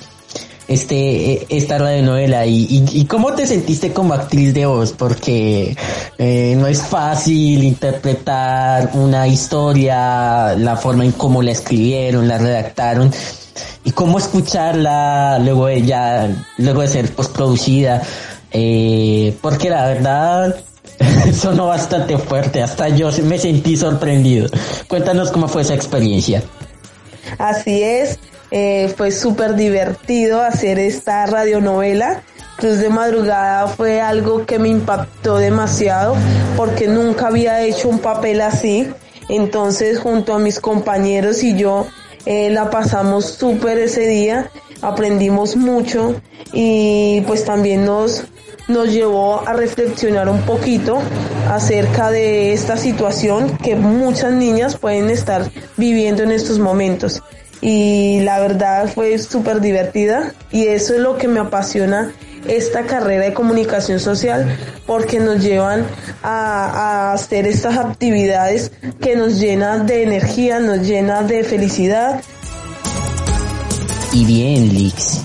este, 0.67 1.33
eh, 1.33 1.47
esta 1.51 1.79
radionovela 1.79 2.47
y, 2.47 2.67
y, 2.69 3.01
y 3.01 3.05
cómo 3.05 3.35
te 3.35 3.47
sentiste 3.47 3.93
como 3.93 4.15
actriz 4.15 4.55
de 4.55 4.67
voz, 4.67 4.93
porque 4.93 5.77
eh, 6.19 6.55
no 6.57 6.67
es 6.67 6.83
fácil 6.83 7.63
interpretar 7.65 8.91
una 8.95 9.27
historia, 9.29 10.55
la 10.57 10.77
forma 10.77 11.05
en 11.05 11.13
cómo 11.13 11.43
la 11.43 11.53
escribieron, 11.53 12.29
la 12.29 12.39
redactaron 12.39 13.13
y 13.85 13.91
cómo 13.91 14.19
escucharla 14.19 15.39
luego 15.39 15.67
de 15.67 15.83
ya, 15.83 16.29
luego 16.59 16.81
de 16.81 16.89
ser 16.89 17.13
postproducida, 17.15 18.03
eh, 18.51 19.37
porque 19.43 19.69
la 19.69 19.87
verdad 19.87 20.57
sonó 21.35 21.67
bastante 21.67 22.17
fuerte, 22.17 22.63
hasta 22.63 22.89
yo 22.89 23.11
me 23.25 23.39
sentí 23.39 23.77
sorprendido. 23.77 24.49
Cuéntanos 24.89 25.31
cómo 25.31 25.49
fue 25.49 25.63
esa 25.63 25.75
experiencia. 25.75 26.43
Así 27.39 27.83
es, 27.83 28.19
eh, 28.51 28.93
fue 28.97 29.11
súper 29.11 29.55
divertido 29.55 30.43
hacer 30.43 30.79
esta 30.79 31.27
radionovela. 31.27 32.23
Cruz 32.57 32.79
de 32.79 32.89
Madrugada 32.89 33.67
fue 33.67 34.01
algo 34.01 34.47
que 34.47 34.59
me 34.59 34.69
impactó 34.69 35.39
demasiado 35.39 36.15
porque 36.57 36.87
nunca 36.87 37.27
había 37.27 37.63
hecho 37.63 37.89
un 37.89 37.99
papel 37.99 38.41
así. 38.41 38.89
Entonces 39.29 39.99
junto 39.99 40.35
a 40.35 40.39
mis 40.39 40.61
compañeros 40.61 41.43
y 41.43 41.57
yo 41.57 41.87
eh, 42.27 42.51
la 42.51 42.71
pasamos 42.71 43.27
súper 43.27 43.79
ese 43.79 44.07
día, 44.07 44.51
aprendimos 44.81 45.57
mucho 45.57 46.15
y 46.53 47.23
pues 47.27 47.45
también 47.45 47.85
nos, 47.85 48.25
nos 48.69 48.93
llevó 48.93 49.47
a 49.47 49.53
reflexionar 49.53 50.29
un 50.29 50.41
poquito 50.43 51.03
acerca 51.51 52.11
de 52.11 52.53
esta 52.53 52.77
situación 52.77 53.59
que 53.59 53.77
muchas 53.77 54.33
niñas 54.33 54.77
pueden 54.77 55.11
estar 55.11 55.51
viviendo 55.77 56.23
en 56.23 56.33
estos 56.33 56.59
momentos. 56.59 57.23
Y 57.67 58.21
la 58.21 58.41
verdad 58.41 58.91
fue 58.95 59.19
súper 59.19 59.61
divertida 59.63 60.35
y 60.53 60.67
eso 60.67 60.93
es 60.95 61.01
lo 61.01 61.17
que 61.17 61.29
me 61.29 61.41
apasiona 61.41 62.13
esta 62.47 62.83
carrera 62.83 63.25
de 63.25 63.33
comunicación 63.33 63.99
social 64.01 64.55
porque 64.87 65.19
nos 65.19 65.43
llevan 65.43 65.87
a, 66.23 66.67
a 66.67 67.13
hacer 67.15 67.47
estas 67.47 67.79
actividades 67.79 68.71
que 69.01 69.17
nos 69.17 69.41
llenan 69.41 69.87
de 69.87 70.03
energía, 70.03 70.61
nos 70.61 70.87
llena 70.87 71.23
de 71.23 71.43
felicidad 71.43 72.21
Y 74.13 74.27
bien, 74.27 74.69
Lix. 74.75 75.23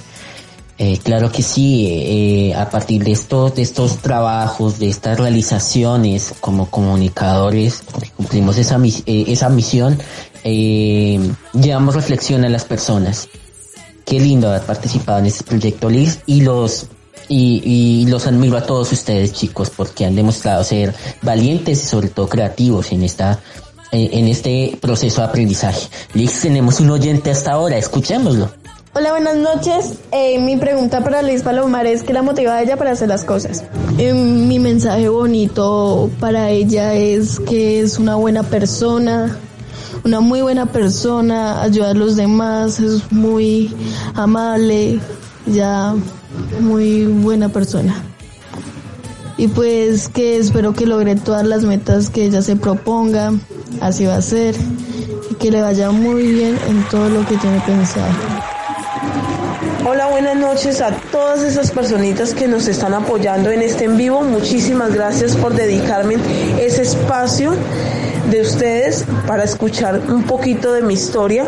Eh, 0.81 0.97
claro 1.03 1.29
que 1.29 1.43
sí, 1.43 1.87
eh, 1.91 2.55
a 2.55 2.69
partir 2.69 3.03
de 3.03 3.11
estos, 3.11 3.53
de 3.53 3.63
estos 3.63 3.97
trabajos, 3.97 4.79
de 4.79 4.87
estas 4.87 5.19
realizaciones 5.19 6.33
como 6.39 6.69
comunicadores, 6.69 7.83
cumplimos 8.15 8.57
esa, 8.57 8.77
mis- 8.77 9.03
eh, 9.05 9.25
esa 9.27 9.49
misión, 9.49 9.99
eh, 10.43 11.19
llevamos 11.53 11.95
reflexión 11.95 12.45
a 12.45 12.49
las 12.49 12.65
personas. 12.65 13.27
Qué 14.05 14.19
lindo 14.19 14.49
haber 14.49 14.63
participado 14.63 15.19
en 15.19 15.27
este 15.27 15.43
proyecto 15.43 15.89
Liz 15.89 16.19
y 16.25 16.41
los 16.41 16.87
y, 17.27 17.61
y 17.63 18.05
los 18.07 18.25
admiro 18.25 18.57
a 18.57 18.63
todos 18.65 18.91
ustedes 18.91 19.33
chicos 19.33 19.69
porque 19.69 20.05
han 20.05 20.15
demostrado 20.15 20.63
ser 20.63 20.95
valientes 21.21 21.83
y 21.83 21.85
sobre 21.85 22.09
todo 22.09 22.27
creativos 22.27 22.91
en 22.91 23.03
esta 23.03 23.39
eh, 23.91 24.09
en 24.13 24.27
este 24.27 24.77
proceso 24.79 25.21
de 25.21 25.27
aprendizaje. 25.27 25.89
Liz, 26.13 26.41
tenemos 26.41 26.79
un 26.79 26.91
oyente 26.91 27.31
hasta 27.31 27.53
ahora, 27.53 27.75
escuchémoslo. 27.77 28.51
Hola, 28.93 29.11
buenas 29.11 29.35
noches. 29.35 29.93
Eh, 30.11 30.37
mi 30.39 30.57
pregunta 30.57 31.03
para 31.03 31.23
Liz 31.23 31.41
Palomar 31.41 31.87
es 31.87 32.03
¿qué 32.03 32.13
la 32.13 32.21
motiva 32.21 32.53
a 32.53 32.61
ella 32.61 32.77
para 32.77 32.91
hacer 32.91 33.07
las 33.07 33.23
cosas? 33.23 33.63
Eh, 33.97 34.13
mi 34.13 34.59
mensaje 34.59 35.09
bonito 35.09 36.09
para 36.19 36.51
ella 36.51 36.93
es 36.93 37.39
que 37.39 37.81
es 37.81 37.97
una 37.97 38.15
buena 38.15 38.43
persona, 38.43 39.39
una 40.03 40.19
muy 40.19 40.41
buena 40.41 40.65
persona, 40.65 41.61
ayuda 41.61 41.91
a 41.91 41.93
los 41.93 42.15
demás, 42.15 42.79
es 42.79 43.11
muy 43.11 43.73
amable, 44.15 44.99
ya 45.45 45.95
muy 46.59 47.05
buena 47.05 47.49
persona. 47.49 48.03
Y 49.37 49.47
pues 49.47 50.09
que 50.09 50.37
espero 50.37 50.73
que 50.73 50.85
logre 50.85 51.15
todas 51.15 51.45
las 51.45 51.63
metas 51.63 52.09
que 52.09 52.25
ella 52.25 52.41
se 52.41 52.55
proponga, 52.55 53.33
así 53.81 54.05
va 54.05 54.15
a 54.15 54.21
ser, 54.21 54.55
y 55.31 55.35
que 55.35 55.51
le 55.51 55.61
vaya 55.61 55.91
muy 55.91 56.33
bien 56.33 56.57
en 56.67 56.83
todo 56.89 57.09
lo 57.09 57.25
que 57.25 57.37
tiene 57.37 57.59
pensado. 57.61 58.11
Hola, 59.89 60.07
buenas 60.07 60.35
noches 60.35 60.81
a 60.81 60.91
todas 61.11 61.41
esas 61.41 61.71
personitas 61.71 62.33
que 62.33 62.47
nos 62.47 62.67
están 62.67 62.93
apoyando 62.93 63.49
en 63.49 63.61
este 63.61 63.85
en 63.85 63.97
vivo. 63.97 64.21
Muchísimas 64.21 64.93
gracias 64.93 65.35
por 65.37 65.55
dedicarme 65.55 66.17
ese 66.59 66.81
espacio 66.81 67.53
de 68.29 68.41
ustedes 68.41 69.05
para 69.27 69.43
escuchar 69.43 70.01
un 70.09 70.23
poquito 70.23 70.73
de 70.73 70.81
mi 70.81 70.93
historia. 70.93 71.45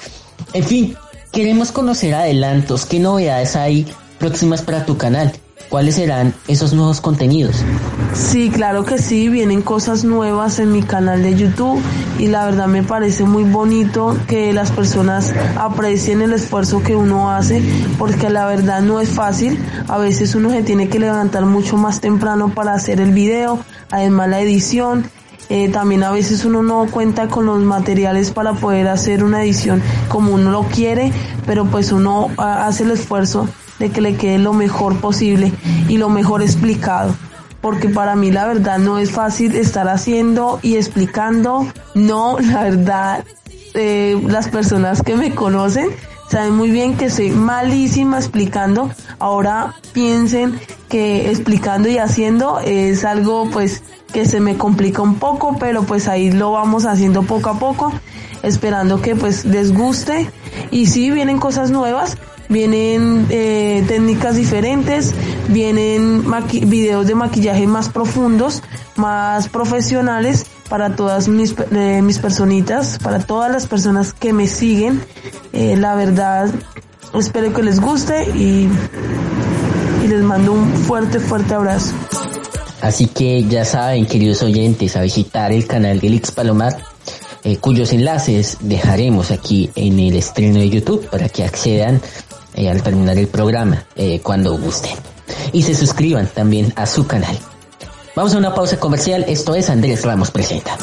En 0.54 0.64
fin, 0.64 0.96
queremos 1.32 1.72
conocer 1.72 2.16
adelantos, 2.16 2.86
qué 2.86 2.98
novedades 3.00 3.56
hay 3.56 3.86
próximas 4.18 4.62
para 4.62 4.86
tu 4.86 4.98
canal. 4.98 5.32
¿Cuáles 5.68 5.96
serán 5.96 6.34
esos 6.48 6.74
nuevos 6.74 7.00
contenidos? 7.00 7.64
Sí, 8.14 8.50
claro 8.50 8.86
que 8.86 8.98
sí, 8.98 9.30
vienen 9.30 9.62
cosas 9.62 10.04
nuevas 10.04 10.58
en 10.58 10.72
mi 10.72 10.82
canal 10.82 11.22
de 11.22 11.36
YouTube 11.36 11.80
y 12.18 12.28
la 12.28 12.46
verdad 12.46 12.68
me 12.68 12.82
parece 12.82 13.24
muy 13.24 13.44
bonito 13.44 14.18
que 14.28 14.52
las 14.52 14.72
personas 14.72 15.32
aprecien 15.58 16.22
el 16.22 16.34
esfuerzo 16.34 16.82
que 16.82 16.96
uno 16.96 17.30
hace 17.30 17.62
porque 18.00 18.32
la 18.32 18.48
verdad 18.48 18.82
no 18.82 19.00
es 19.00 19.10
fácil, 19.10 19.60
a 19.88 20.00
veces 20.00 20.34
uno 20.34 20.50
se 20.50 20.64
tiene 20.64 20.90
que 20.90 20.98
levantar 20.98 21.46
mucho 21.46 21.78
más 21.78 22.02
temprano 22.02 22.50
para 22.50 22.74
hacer 22.74 23.00
el 23.00 23.12
video, 23.12 23.60
además 23.92 24.30
la 24.30 24.40
edición, 24.40 25.06
eh, 25.50 25.70
también 25.70 26.04
a 26.04 26.12
veces 26.12 26.46
uno 26.46 26.64
no 26.64 26.88
cuenta 26.92 27.28
con 27.28 27.46
los 27.46 27.60
materiales 27.60 28.32
para 28.32 28.54
poder 28.54 28.88
hacer 28.88 29.24
una 29.24 29.44
edición 29.44 29.82
como 30.08 30.34
uno 30.34 30.52
lo 30.52 30.64
quiere, 30.64 31.12
pero 31.46 31.66
pues 31.66 31.92
uno 31.92 32.30
ah, 32.38 32.68
hace 32.68 32.84
el 32.84 32.92
esfuerzo 32.92 33.48
de 33.80 33.90
que 33.90 34.02
le 34.02 34.16
quede 34.16 34.38
lo 34.38 34.54
mejor 34.54 34.98
posible 34.98 35.52
y 35.88 35.98
lo 35.98 36.10
mejor 36.10 36.42
explicado. 36.42 37.16
Porque 37.62 37.90
para 37.90 38.16
mí 38.16 38.32
la 38.32 38.48
verdad 38.48 38.78
no 38.78 39.00
es 39.00 39.12
fácil 39.12 39.56
estar 39.56 39.88
haciendo 39.90 40.60
y 40.62 40.76
explicando. 40.76 41.68
No, 41.96 42.38
la 42.40 42.64
verdad, 42.64 43.24
eh, 43.74 44.22
las 44.28 44.48
personas 44.48 45.02
que 45.02 45.16
me 45.16 45.36
conocen 45.36 45.90
saben 46.30 46.56
muy 46.56 46.72
bien 46.72 46.96
que 46.96 47.10
soy 47.10 47.32
malísima 47.32 48.18
explicando. 48.18 48.90
Ahora 49.18 49.76
piensen 49.94 50.60
que 50.88 51.30
explicando 51.30 51.90
y 51.90 51.98
haciendo 51.98 52.60
es 52.60 53.04
algo 53.04 53.50
pues 53.52 53.84
que 54.14 54.26
se 54.26 54.40
me 54.40 54.58
complica 54.58 55.02
un 55.02 55.16
poco, 55.16 55.58
pero 55.60 55.84
pues 55.84 56.08
ahí 56.08 56.32
lo 56.32 56.52
vamos 56.52 56.86
haciendo 56.86 57.24
poco 57.24 57.50
a 57.50 57.60
poco, 57.60 57.92
esperando 58.44 59.02
que 59.02 59.16
pues 59.16 59.46
les 59.46 59.74
guste. 59.74 60.30
Y 60.72 60.88
sí, 60.88 61.12
vienen 61.12 61.40
cosas 61.40 61.72
nuevas, 61.72 62.18
vienen 62.48 63.28
eh, 63.30 63.84
técnicas 63.88 64.36
diferentes, 64.36 65.14
vienen 65.48 66.26
videos 66.66 67.08
de 67.08 67.16
maquillaje 67.16 67.68
más 67.68 67.90
profundos, 67.90 68.64
más 68.96 69.50
profesionales 69.50 70.46
para 70.70 70.96
todas 70.96 71.28
mis, 71.28 71.56
eh, 71.72 72.02
mis 72.02 72.20
personitas, 72.20 73.00
para 73.02 73.20
todas 73.20 73.52
las 73.52 73.68
personas 73.68 74.14
que 74.14 74.32
me 74.34 74.48
siguen. 74.48 75.04
Eh, 75.52 75.76
la 75.76 75.96
verdad, 75.96 76.50
espero 77.14 77.52
que 77.54 77.64
les 77.64 77.80
guste 77.80 78.30
y, 78.36 78.70
les 80.08 80.22
mando 80.22 80.54
un 80.54 80.74
fuerte, 80.74 81.20
fuerte 81.20 81.54
abrazo. 81.54 81.94
Así 82.82 83.08
que 83.08 83.44
ya 83.44 83.66
saben, 83.66 84.06
queridos 84.06 84.42
oyentes, 84.42 84.96
a 84.96 85.02
visitar 85.02 85.52
el 85.52 85.68
canal 85.68 86.00
de 86.00 86.10
Lix 86.10 86.32
Palomar, 86.32 86.78
eh, 87.44 87.58
cuyos 87.58 87.94
enlaces 87.94 88.58
dejaremos 88.62 89.32
aquí 89.32 89.70
en 89.76 90.00
el 90.00 90.16
estreno 90.16 90.60
de 90.60 90.70
YouTube 90.70 91.08
para 91.10 91.30
que 91.30 91.44
accedan 91.44 92.02
eh, 92.56 92.70
al 92.70 92.82
terminar 92.82 93.18
el 93.18 93.28
programa 93.28 93.86
cuando 94.24 94.58
gusten. 94.58 94.94
Y 95.52 95.62
se 95.64 95.76
suscriban 95.76 96.28
también 96.28 96.74
a 96.76 96.86
su 96.86 97.06
canal. 97.06 97.38
Vamos 98.20 98.34
a 98.36 98.38
una 98.38 98.54
pausa 98.54 98.78
comercial. 98.78 99.24
Esto 99.30 99.56
es 99.56 99.70
Andrés 99.70 100.04
Ramos 100.04 100.30
Presenta. 100.30 100.78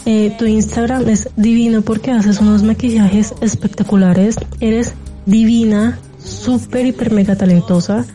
eh, 0.08 0.36
tu 0.40 0.46
Instagram 0.46 1.08
es 1.08 1.30
divino 1.36 1.84
porque 1.84 2.10
haces 2.10 2.40
unos 2.40 2.64
maquillajes 2.64 3.36
espectaculares, 3.42 4.38
eres 4.60 4.96
divina, 5.28 6.00
súper, 6.18 6.88
hiper, 6.88 7.12
mega 7.12 7.36
talentosa 7.36 8.08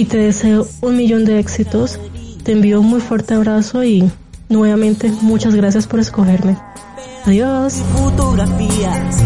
y 0.00 0.06
te 0.06 0.16
deseo 0.16 0.66
un 0.80 0.96
millón 0.96 1.26
de 1.26 1.38
éxitos. 1.38 2.00
Te 2.42 2.52
envío 2.52 2.80
un 2.80 2.86
muy 2.86 3.02
fuerte 3.02 3.34
abrazo 3.34 3.84
y 3.84 4.10
nuevamente 4.48 5.12
muchas 5.20 5.54
gracias 5.54 5.86
por 5.86 6.00
escogerme. 6.00 6.56
Adiós. 7.26 7.74
Fotografías. 7.92 9.16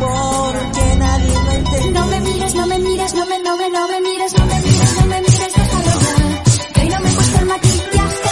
Porque 0.00 0.96
nadie 0.96 1.34
lo 1.44 1.52
entiende. 1.52 2.00
No 2.00 2.06
me 2.06 2.20
mires, 2.20 2.54
no 2.54 2.66
me 2.66 2.78
mires, 2.78 3.14
no 3.14 3.26
me, 3.26 3.38
no 3.42 3.56
me, 3.58 3.68
no 3.68 3.88
me 3.88 4.00
mires, 4.00 4.38
no 4.38 4.46
me 4.46 4.58
mires, 4.62 4.94
no 5.00 5.06
me 5.06 5.20
mires, 5.20 5.54
déjalo 5.54 6.00
ya. 6.00 6.72
Que 6.72 6.80
hoy 6.80 6.88
no 6.88 7.00
me 7.00 7.10
he 7.10 7.12
puesto 7.12 7.38
el 7.38 7.46
maquillaje. 7.46 8.30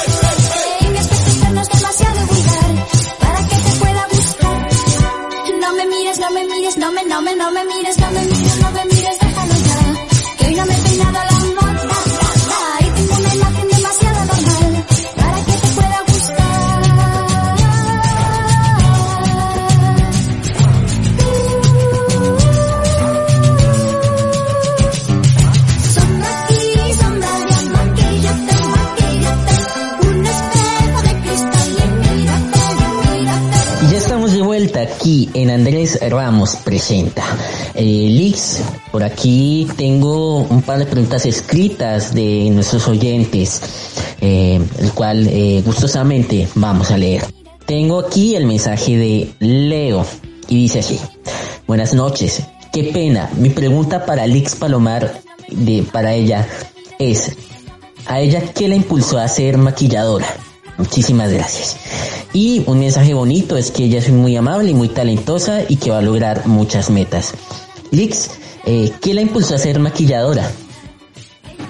Y 0.80 0.88
mi 0.88 0.98
aspecto 0.98 1.30
externo 1.32 1.60
es 1.60 1.68
demasiado 1.68 2.20
vulgar 2.28 2.86
para 3.20 3.38
que 3.46 3.56
te 3.56 3.70
pueda 3.78 4.06
gustar. 4.10 4.68
No 5.60 5.72
me 5.74 5.84
mires, 5.84 6.18
no 6.18 6.30
me 6.30 6.44
mires, 6.46 6.76
no 6.78 6.92
me, 6.92 7.04
no 7.04 7.20
me, 7.20 7.36
no 7.36 7.44
no 7.44 7.52
me 7.52 7.64
mires, 7.66 7.98
no 7.98 8.10
me 8.10 8.24
mires, 8.24 8.35
en 35.34 35.50
Andrés 35.50 35.98
Ramos 36.08 36.56
Presenta. 36.56 37.24
Eh, 37.74 38.34
por 38.90 39.02
aquí 39.02 39.68
tengo 39.76 40.38
un 40.38 40.62
par 40.62 40.78
de 40.78 40.86
preguntas 40.86 41.26
escritas 41.26 42.14
de 42.14 42.50
nuestros 42.50 42.88
oyentes, 42.88 43.60
eh, 44.20 44.60
el 44.78 44.92
cual 44.92 45.26
eh, 45.28 45.62
gustosamente 45.64 46.48
vamos 46.54 46.90
a 46.90 46.98
leer. 46.98 47.24
Tengo 47.66 47.98
aquí 47.98 48.34
el 48.36 48.46
mensaje 48.46 48.96
de 48.96 49.34
Leo 49.40 50.06
y 50.48 50.62
dice 50.62 50.80
así. 50.80 51.00
Buenas 51.66 51.94
noches. 51.94 52.42
Qué 52.72 52.84
pena. 52.84 53.30
Mi 53.36 53.50
pregunta 53.50 54.06
para 54.06 54.26
Lix 54.26 54.54
Palomar, 54.54 55.20
de, 55.48 55.82
para 55.82 56.14
ella, 56.14 56.46
es, 56.98 57.32
¿a 58.06 58.20
ella 58.20 58.42
qué 58.54 58.68
la 58.68 58.76
impulsó 58.76 59.18
a 59.18 59.28
ser 59.28 59.58
maquilladora? 59.58 60.26
Muchísimas 60.78 61.32
gracias. 61.32 61.76
Y 62.32 62.62
un 62.66 62.80
mensaje 62.80 63.14
bonito 63.14 63.56
es 63.56 63.70
que 63.70 63.84
ella 63.84 63.98
es 63.98 64.10
muy 64.10 64.36
amable 64.36 64.70
y 64.70 64.74
muy 64.74 64.88
talentosa 64.88 65.60
y 65.68 65.76
que 65.76 65.90
va 65.90 65.98
a 65.98 66.02
lograr 66.02 66.46
muchas 66.46 66.90
metas. 66.90 67.32
Lix, 67.90 68.30
eh, 68.66 68.92
¿qué 69.00 69.14
la 69.14 69.22
impulsó 69.22 69.54
a 69.54 69.58
ser 69.58 69.78
maquilladora? 69.78 70.50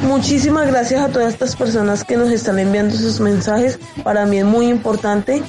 Muchísimas 0.03 0.66
gracias 0.66 1.01
a 1.01 1.09
todas 1.09 1.33
estas 1.33 1.57
personas 1.57 2.05
que 2.05 2.16
nos 2.16 2.31
están 2.31 2.59
enviando 2.59 2.97
sus 2.97 3.21
mensajes. 3.21 3.79
Para 4.03 4.27
mí 4.27 4.38
es 4.38 4.45
muy 4.45 4.66
importante. 4.66 5.42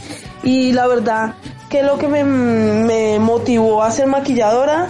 Y 0.43 0.71
la 0.71 0.87
verdad 0.87 1.35
que 1.69 1.83
lo 1.83 1.97
que 1.97 2.07
me, 2.07 2.23
me 2.23 3.19
motivó 3.19 3.83
a 3.83 3.91
ser 3.91 4.07
maquilladora 4.07 4.89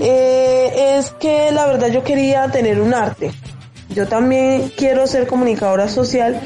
eh, 0.00 0.96
es 0.98 1.10
que 1.10 1.50
la 1.50 1.66
verdad 1.66 1.88
yo 1.88 2.04
quería 2.04 2.48
tener 2.50 2.80
un 2.80 2.94
arte. 2.94 3.32
Yo 3.90 4.06
también 4.06 4.70
quiero 4.76 5.06
ser 5.06 5.26
comunicadora 5.26 5.88
social, 5.88 6.40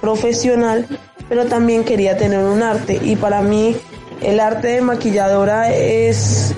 profesional, 0.00 0.86
pero 1.28 1.46
también 1.46 1.84
quería 1.84 2.16
tener 2.16 2.40
un 2.40 2.62
arte. 2.62 2.98
Y 3.02 3.16
para 3.16 3.40
mí 3.42 3.76
el 4.20 4.40
arte 4.40 4.68
de 4.68 4.80
maquilladora 4.80 5.72
es 5.72 6.54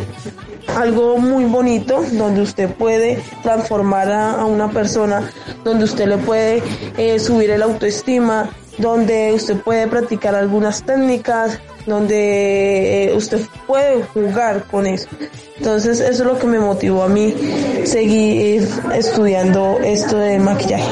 algo 0.76 1.18
muy 1.18 1.44
bonito 1.44 2.05
donde 2.12 2.42
usted 2.42 2.70
puede 2.70 3.22
transformar 3.42 4.11
a, 4.11 4.44
una 4.44 4.70
persona, 4.70 5.31
donde 5.64 5.85
usted 5.85 6.07
le 6.07 6.18
puede 6.18 6.62
eh, 6.96 7.18
subir 7.18 7.50
el 7.50 7.62
autoestima, 7.62 8.50
donde 8.79 9.33
usted 9.35 9.57
puede 9.61 9.87
practicar 9.88 10.35
algunas 10.35 10.85
técnicas, 10.85 11.59
donde 11.87 13.05
eh, 13.05 13.14
usted 13.14 13.40
puede 13.66 14.03
jugar 14.03 14.64
con 14.71 14.87
eso. 14.87 15.09
Entonces 15.59 16.01
eso 16.01 16.23
es 16.23 16.27
lo 16.27 16.38
que 16.38 16.47
me 16.47 16.59
motivó 16.59 17.03
a 17.03 17.09
mí 17.09 17.35
seguir 17.85 18.69
estudiando 18.95 19.79
esto 19.81 20.16
de 20.16 20.38
maquillaje. 20.38 20.90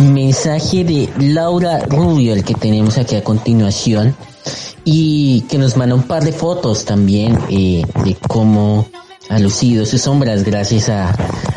Mensaje 0.00 0.84
de 0.84 1.08
Laura 1.18 1.80
Rubio, 1.88 2.34
el 2.34 2.44
que 2.44 2.54
tenemos 2.54 2.98
aquí 2.98 3.16
a 3.16 3.22
continuación, 3.22 4.16
y 4.84 5.42
que 5.42 5.58
nos 5.58 5.76
manda 5.76 5.94
un 5.94 6.02
par 6.02 6.24
de 6.24 6.32
fotos 6.32 6.84
también 6.84 7.38
eh, 7.48 7.84
de 8.04 8.16
cómo 8.28 8.88
ha 9.28 9.38
lucido 9.38 9.86
sus 9.86 10.02
sombras 10.02 10.44
gracias 10.44 10.88
a, 10.88 11.14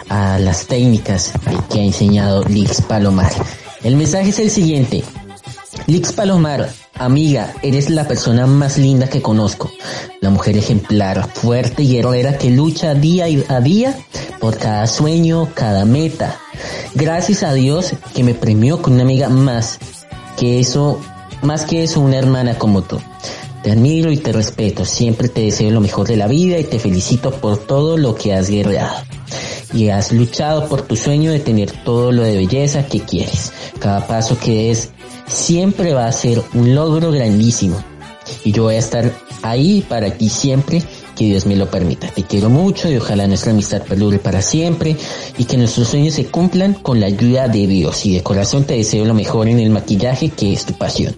a 0.09 0.39
las 0.39 0.67
técnicas 0.67 1.31
que 1.69 1.79
ha 1.79 1.83
enseñado 1.83 2.43
Lix 2.43 2.81
Palomar. 2.81 3.31
El 3.83 3.95
mensaje 3.95 4.29
es 4.29 4.39
el 4.39 4.49
siguiente. 4.49 5.03
Lix 5.87 6.13
Palomar, 6.13 6.69
amiga, 6.97 7.53
eres 7.61 7.89
la 7.89 8.07
persona 8.07 8.47
más 8.47 8.77
linda 8.77 9.07
que 9.07 9.21
conozco. 9.21 9.71
La 10.21 10.29
mujer 10.29 10.57
ejemplar, 10.57 11.29
fuerte 11.33 11.83
y 11.83 11.93
guerrera 11.93 12.37
que 12.37 12.49
lucha 12.49 12.93
día 12.93 13.25
a 13.49 13.59
día 13.59 13.95
por 14.39 14.57
cada 14.57 14.87
sueño, 14.87 15.49
cada 15.53 15.85
meta. 15.85 16.39
Gracias 16.93 17.43
a 17.43 17.53
Dios 17.53 17.93
que 18.13 18.23
me 18.23 18.33
premió 18.33 18.81
con 18.81 18.93
una 18.93 19.03
amiga 19.03 19.29
más 19.29 19.79
que 20.37 20.59
eso, 20.59 20.99
más 21.41 21.65
que 21.65 21.83
eso, 21.83 21.99
una 21.99 22.17
hermana 22.17 22.57
como 22.57 22.81
tú. 22.81 22.99
Te 23.63 23.71
admiro 23.71 24.11
y 24.11 24.17
te 24.17 24.31
respeto. 24.31 24.85
Siempre 24.85 25.27
te 25.27 25.41
deseo 25.41 25.71
lo 25.71 25.81
mejor 25.81 26.07
de 26.07 26.17
la 26.17 26.27
vida 26.27 26.59
y 26.59 26.63
te 26.63 26.79
felicito 26.79 27.31
por 27.31 27.57
todo 27.57 27.97
lo 27.97 28.15
que 28.15 28.33
has 28.33 28.49
guerreado. 28.49 28.95
Y 29.73 29.89
has 29.89 30.11
luchado 30.11 30.69
por 30.69 30.83
tu 30.83 30.95
sueño 30.95 31.31
de 31.31 31.39
tener 31.39 31.71
todo 31.83 32.11
lo 32.11 32.23
de 32.23 32.35
belleza 32.37 32.85
que 32.85 32.99
quieres. 32.99 33.51
Cada 33.79 34.05
paso 34.07 34.37
que 34.37 34.67
des 34.67 34.91
siempre 35.27 35.93
va 35.93 36.07
a 36.07 36.11
ser 36.11 36.41
un 36.53 36.75
logro 36.75 37.11
grandísimo. 37.11 37.83
Y 38.43 38.51
yo 38.51 38.63
voy 38.63 38.75
a 38.75 38.79
estar 38.79 39.11
ahí 39.43 39.85
para 39.87 40.11
ti 40.11 40.29
siempre 40.29 40.81
que 41.15 41.25
Dios 41.25 41.45
me 41.45 41.55
lo 41.55 41.69
permita. 41.69 42.07
Te 42.07 42.23
quiero 42.23 42.49
mucho 42.49 42.89
y 42.91 42.97
ojalá 42.97 43.27
nuestra 43.27 43.51
amistad 43.51 43.81
perdure 43.83 44.19
para 44.19 44.41
siempre 44.41 44.95
y 45.37 45.45
que 45.45 45.57
nuestros 45.57 45.89
sueños 45.89 46.15
se 46.15 46.25
cumplan 46.25 46.73
con 46.73 46.99
la 46.99 47.07
ayuda 47.07 47.47
de 47.47 47.67
Dios. 47.67 48.05
Y 48.05 48.15
de 48.15 48.23
corazón 48.23 48.65
te 48.65 48.75
deseo 48.75 49.05
lo 49.05 49.13
mejor 49.13 49.47
en 49.47 49.59
el 49.59 49.69
maquillaje 49.69 50.29
que 50.29 50.53
es 50.53 50.65
tu 50.65 50.73
pasión. 50.73 51.15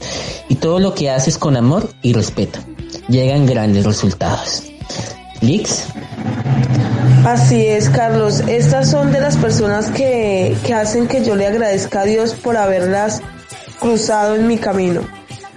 Y 0.50 0.56
todo 0.56 0.80
lo 0.80 0.94
que 0.94 1.10
haces 1.10 1.38
con 1.38 1.58
amor 1.58 1.90
y 2.02 2.14
respeto. 2.14 2.60
Llegan 3.08 3.46
grandes 3.46 3.86
resultados. 3.86 4.64
Lix. 5.42 5.86
Así 7.26 7.66
es, 7.66 7.90
Carlos. 7.90 8.42
Estas 8.48 8.90
son 8.90 9.12
de 9.12 9.20
las 9.20 9.38
personas 9.38 9.90
que, 9.90 10.56
que 10.66 10.74
hacen 10.74 11.08
que 11.08 11.26
yo 11.26 11.36
le 11.36 11.48
agradezca 11.48 12.02
a 12.02 12.06
Dios 12.06 12.34
por 12.34 12.58
haberlas 12.58 13.22
cruzado 13.80 14.36
en 14.36 14.48
mi 14.48 14.58
camino. 14.58 15.02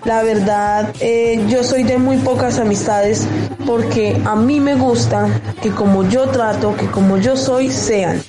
La 0.04 0.22
verdad, 0.22 0.94
eh, 1.00 1.44
yo 1.48 1.62
soy 1.62 1.82
de 1.82 1.98
muy 1.98 2.16
pocas 2.18 2.58
amistades 2.58 3.26
porque 3.66 4.20
a 4.24 4.34
mí 4.34 4.58
me 4.58 4.74
gusta 4.74 5.28
que 5.62 5.70
como 5.70 6.08
yo 6.08 6.28
trato, 6.28 6.74
que 6.74 6.86
como 6.86 7.18
yo 7.18 7.36
soy, 7.36 7.70
sean. 7.70 8.22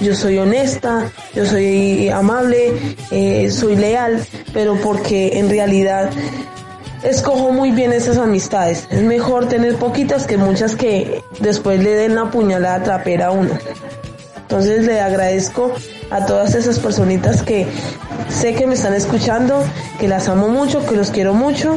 Yo 0.00 0.14
soy 0.14 0.38
honesta, 0.38 1.10
yo 1.34 1.46
soy 1.46 2.10
amable, 2.10 2.74
eh, 3.10 3.50
soy 3.50 3.76
leal, 3.76 4.22
pero 4.52 4.76
porque 4.82 5.38
en 5.38 5.48
realidad 5.48 6.10
escojo 7.04 7.52
muy 7.52 7.70
bien 7.70 7.92
esas 7.92 8.18
amistades. 8.18 8.86
Es 8.90 9.02
mejor 9.02 9.48
tener 9.48 9.76
poquitas 9.76 10.26
que 10.26 10.36
muchas 10.36 10.74
que 10.74 11.22
después 11.40 11.82
le 11.82 11.90
den 11.90 12.16
la 12.16 12.30
puñalada 12.30 12.82
trapera 12.82 13.26
a 13.28 13.30
uno. 13.30 13.56
Entonces 14.42 14.84
le 14.84 15.00
agradezco 15.00 15.72
a 16.10 16.26
todas 16.26 16.54
esas 16.54 16.78
personitas 16.78 17.42
que 17.42 17.66
sé 18.34 18.54
que 18.54 18.66
me 18.66 18.74
están 18.74 18.94
escuchando, 18.94 19.62
que 19.98 20.08
las 20.08 20.28
amo 20.28 20.48
mucho, 20.48 20.84
que 20.84 20.96
los 20.96 21.10
quiero 21.10 21.34
mucho. 21.34 21.76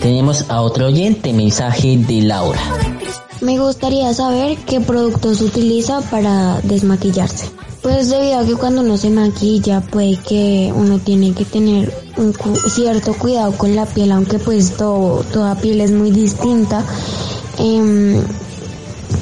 Tenemos 0.00 0.44
a 0.48 0.60
otro 0.60 0.86
oyente, 0.86 1.32
mensaje 1.32 1.96
de 1.96 2.22
Laura. 2.22 2.60
Me 3.40 3.58
gustaría 3.58 4.12
saber 4.14 4.56
qué 4.58 4.80
productos 4.80 5.40
utiliza 5.40 6.00
para 6.02 6.60
desmaquillarse. 6.62 7.46
Pues 7.82 8.10
debido 8.10 8.38
a 8.40 8.44
que 8.44 8.54
cuando 8.54 8.82
uno 8.82 8.96
se 8.96 9.10
maquilla 9.10 9.80
puede 9.80 10.16
que 10.16 10.72
uno 10.74 10.98
tiene 10.98 11.32
que 11.32 11.44
tener 11.44 11.92
un 12.16 12.34
cierto 12.68 13.14
cuidado 13.14 13.52
con 13.52 13.76
la 13.76 13.86
piel, 13.86 14.12
aunque 14.12 14.38
pues 14.38 14.76
todo, 14.76 15.24
toda 15.32 15.54
piel 15.56 15.80
es 15.80 15.92
muy 15.92 16.10
distinta. 16.10 16.84
Eh, 17.58 18.20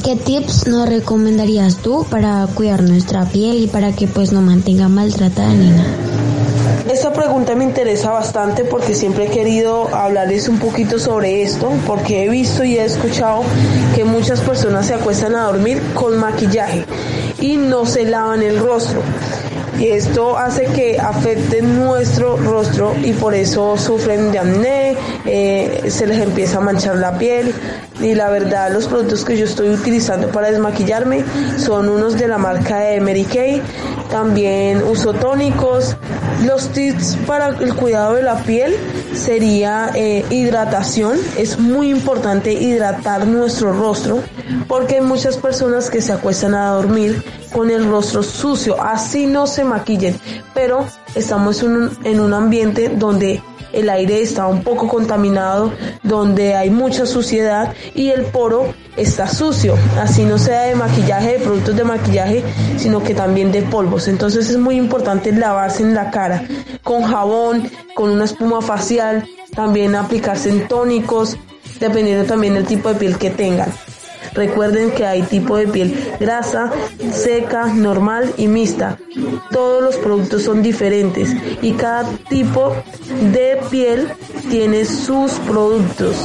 ¿Qué 0.04 0.16
tips 0.16 0.66
nos 0.66 0.86
recomendarías 0.86 1.78
tú 1.78 2.04
para 2.10 2.46
cuidar 2.54 2.82
nuestra 2.82 3.24
piel 3.24 3.62
y 3.64 3.68
para 3.68 3.92
que 3.92 4.06
pues 4.06 4.32
no 4.32 4.42
mantenga 4.42 4.90
maltratada 4.90 5.54
ni 5.54 5.70
nada? 5.70 5.88
Esta 6.92 7.14
pregunta 7.14 7.54
me 7.54 7.64
interesa 7.64 8.10
bastante 8.10 8.64
porque 8.64 8.94
siempre 8.94 9.24
he 9.24 9.30
querido 9.30 9.88
hablarles 9.94 10.48
un 10.48 10.58
poquito 10.58 10.98
sobre 10.98 11.42
esto, 11.42 11.72
porque 11.86 12.24
he 12.24 12.28
visto 12.28 12.64
y 12.64 12.76
he 12.76 12.84
escuchado 12.84 13.44
que 13.94 14.04
muchas 14.04 14.42
personas 14.42 14.88
se 14.88 14.92
acuestan 14.92 15.36
a 15.36 15.44
dormir 15.44 15.80
con 15.94 16.18
maquillaje 16.18 16.84
y 17.40 17.56
no 17.56 17.86
se 17.86 18.04
lavan 18.04 18.42
el 18.42 18.58
rostro. 18.58 19.00
Y 19.80 19.86
esto 19.86 20.36
hace 20.36 20.66
que 20.66 20.98
afecte 20.98 21.62
nuestro 21.62 22.36
rostro 22.36 22.94
y 23.02 23.12
por 23.14 23.34
eso 23.34 23.78
sufren 23.78 24.30
de 24.30 24.38
acné, 24.38 24.83
eh, 25.26 25.84
se 25.88 26.06
les 26.06 26.20
empieza 26.20 26.58
a 26.58 26.60
manchar 26.60 26.96
la 26.96 27.18
piel. 27.18 27.52
Y 28.00 28.14
la 28.14 28.28
verdad, 28.28 28.72
los 28.72 28.86
productos 28.86 29.24
que 29.24 29.36
yo 29.36 29.44
estoy 29.44 29.70
utilizando 29.70 30.28
para 30.28 30.50
desmaquillarme 30.50 31.24
son 31.58 31.88
unos 31.88 32.18
de 32.18 32.28
la 32.28 32.38
marca 32.38 32.78
de 32.78 33.00
Mary 33.00 33.24
Kay. 33.24 33.62
También 34.10 34.82
uso 34.82 35.12
tónicos. 35.12 35.96
Los 36.44 36.70
tips 36.70 37.16
para 37.26 37.48
el 37.48 37.74
cuidado 37.74 38.14
de 38.14 38.22
la 38.22 38.36
piel 38.38 38.74
sería 39.14 39.90
eh, 39.94 40.24
hidratación. 40.30 41.18
Es 41.38 41.58
muy 41.58 41.90
importante 41.90 42.52
hidratar 42.52 43.26
nuestro 43.26 43.72
rostro 43.72 44.20
porque 44.68 44.96
hay 44.96 45.00
muchas 45.00 45.36
personas 45.36 45.90
que 45.90 46.00
se 46.00 46.12
acuestan 46.12 46.54
a 46.54 46.70
dormir 46.70 47.22
con 47.52 47.70
el 47.70 47.88
rostro 47.88 48.22
sucio, 48.22 48.82
así 48.82 49.26
no 49.26 49.46
se 49.46 49.64
maquillen, 49.64 50.18
pero 50.54 50.86
estamos 51.14 51.62
en 51.62 51.76
un, 51.76 51.98
en 52.02 52.18
un 52.20 52.34
ambiente 52.34 52.88
donde 52.88 53.42
el 53.74 53.88
aire 53.90 54.22
está 54.22 54.46
un 54.46 54.62
poco 54.62 54.88
contaminado, 54.88 55.72
donde 56.02 56.54
hay 56.54 56.70
mucha 56.70 57.06
suciedad 57.06 57.74
y 57.94 58.10
el 58.10 58.24
poro 58.24 58.74
está 58.96 59.26
sucio, 59.28 59.74
así 60.00 60.24
no 60.24 60.38
sea 60.38 60.62
de 60.62 60.76
maquillaje, 60.76 61.38
de 61.38 61.38
productos 61.40 61.76
de 61.76 61.84
maquillaje, 61.84 62.44
sino 62.76 63.02
que 63.02 63.14
también 63.14 63.50
de 63.52 63.62
polvos. 63.62 64.08
Entonces 64.08 64.50
es 64.50 64.58
muy 64.58 64.76
importante 64.76 65.32
lavarse 65.32 65.82
en 65.82 65.94
la 65.94 66.10
cara 66.10 66.46
con 66.82 67.02
jabón, 67.02 67.70
con 67.94 68.10
una 68.10 68.24
espuma 68.24 68.60
facial, 68.60 69.26
también 69.54 69.94
aplicarse 69.94 70.50
en 70.50 70.68
tónicos, 70.68 71.36
dependiendo 71.80 72.24
también 72.24 72.54
del 72.54 72.66
tipo 72.66 72.88
de 72.88 72.94
piel 72.96 73.18
que 73.18 73.30
tengan. 73.30 73.72
Recuerden 74.34 74.90
que 74.92 75.06
hay 75.06 75.22
tipo 75.22 75.56
de 75.56 75.68
piel 75.68 75.94
grasa, 76.18 76.72
seca, 77.12 77.66
normal 77.66 78.32
y 78.36 78.48
mixta. 78.48 78.98
Todos 79.50 79.82
los 79.82 79.96
productos 79.96 80.42
son 80.42 80.62
diferentes 80.62 81.30
y 81.62 81.72
cada 81.72 82.08
tipo 82.28 82.74
de 83.32 83.60
piel 83.70 84.08
tiene 84.50 84.84
sus 84.84 85.32
productos. 85.32 86.16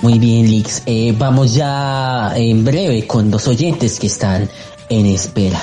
Muy 0.00 0.18
bien, 0.18 0.48
Lix. 0.48 0.82
Eh, 0.86 1.14
vamos 1.18 1.54
ya 1.54 2.32
en 2.36 2.64
breve 2.64 3.06
con 3.06 3.30
dos 3.30 3.48
oyentes 3.48 3.98
que 3.98 4.06
están 4.06 4.48
en 4.88 5.06
espera. 5.06 5.60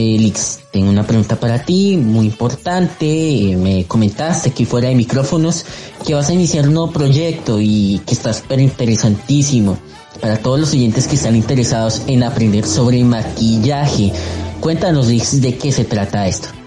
Eh, 0.00 0.16
Lix, 0.16 0.60
tengo 0.70 0.90
una 0.90 1.04
pregunta 1.04 1.34
para 1.40 1.64
ti, 1.64 1.96
muy 1.96 2.26
importante. 2.26 3.50
Eh, 3.50 3.56
me 3.56 3.84
comentaste 3.86 4.52
que 4.52 4.64
fuera 4.64 4.90
de 4.90 4.94
micrófonos 4.94 5.64
que 6.06 6.14
vas 6.14 6.28
a 6.28 6.34
iniciar 6.34 6.68
un 6.68 6.74
nuevo 6.74 6.92
proyecto 6.92 7.58
y 7.60 8.00
que 8.06 8.14
está 8.14 8.32
súper 8.32 8.60
interesantísimo 8.60 9.76
para 10.20 10.36
todos 10.36 10.60
los 10.60 10.72
oyentes 10.72 11.08
que 11.08 11.16
están 11.16 11.34
interesados 11.34 12.02
en 12.06 12.22
aprender 12.22 12.64
sobre 12.64 13.02
maquillaje. 13.02 14.12
Cuéntanos, 14.60 15.08
Lix, 15.08 15.40
de 15.40 15.58
qué 15.58 15.72
se 15.72 15.84
trata 15.84 16.28
esto. 16.28 16.57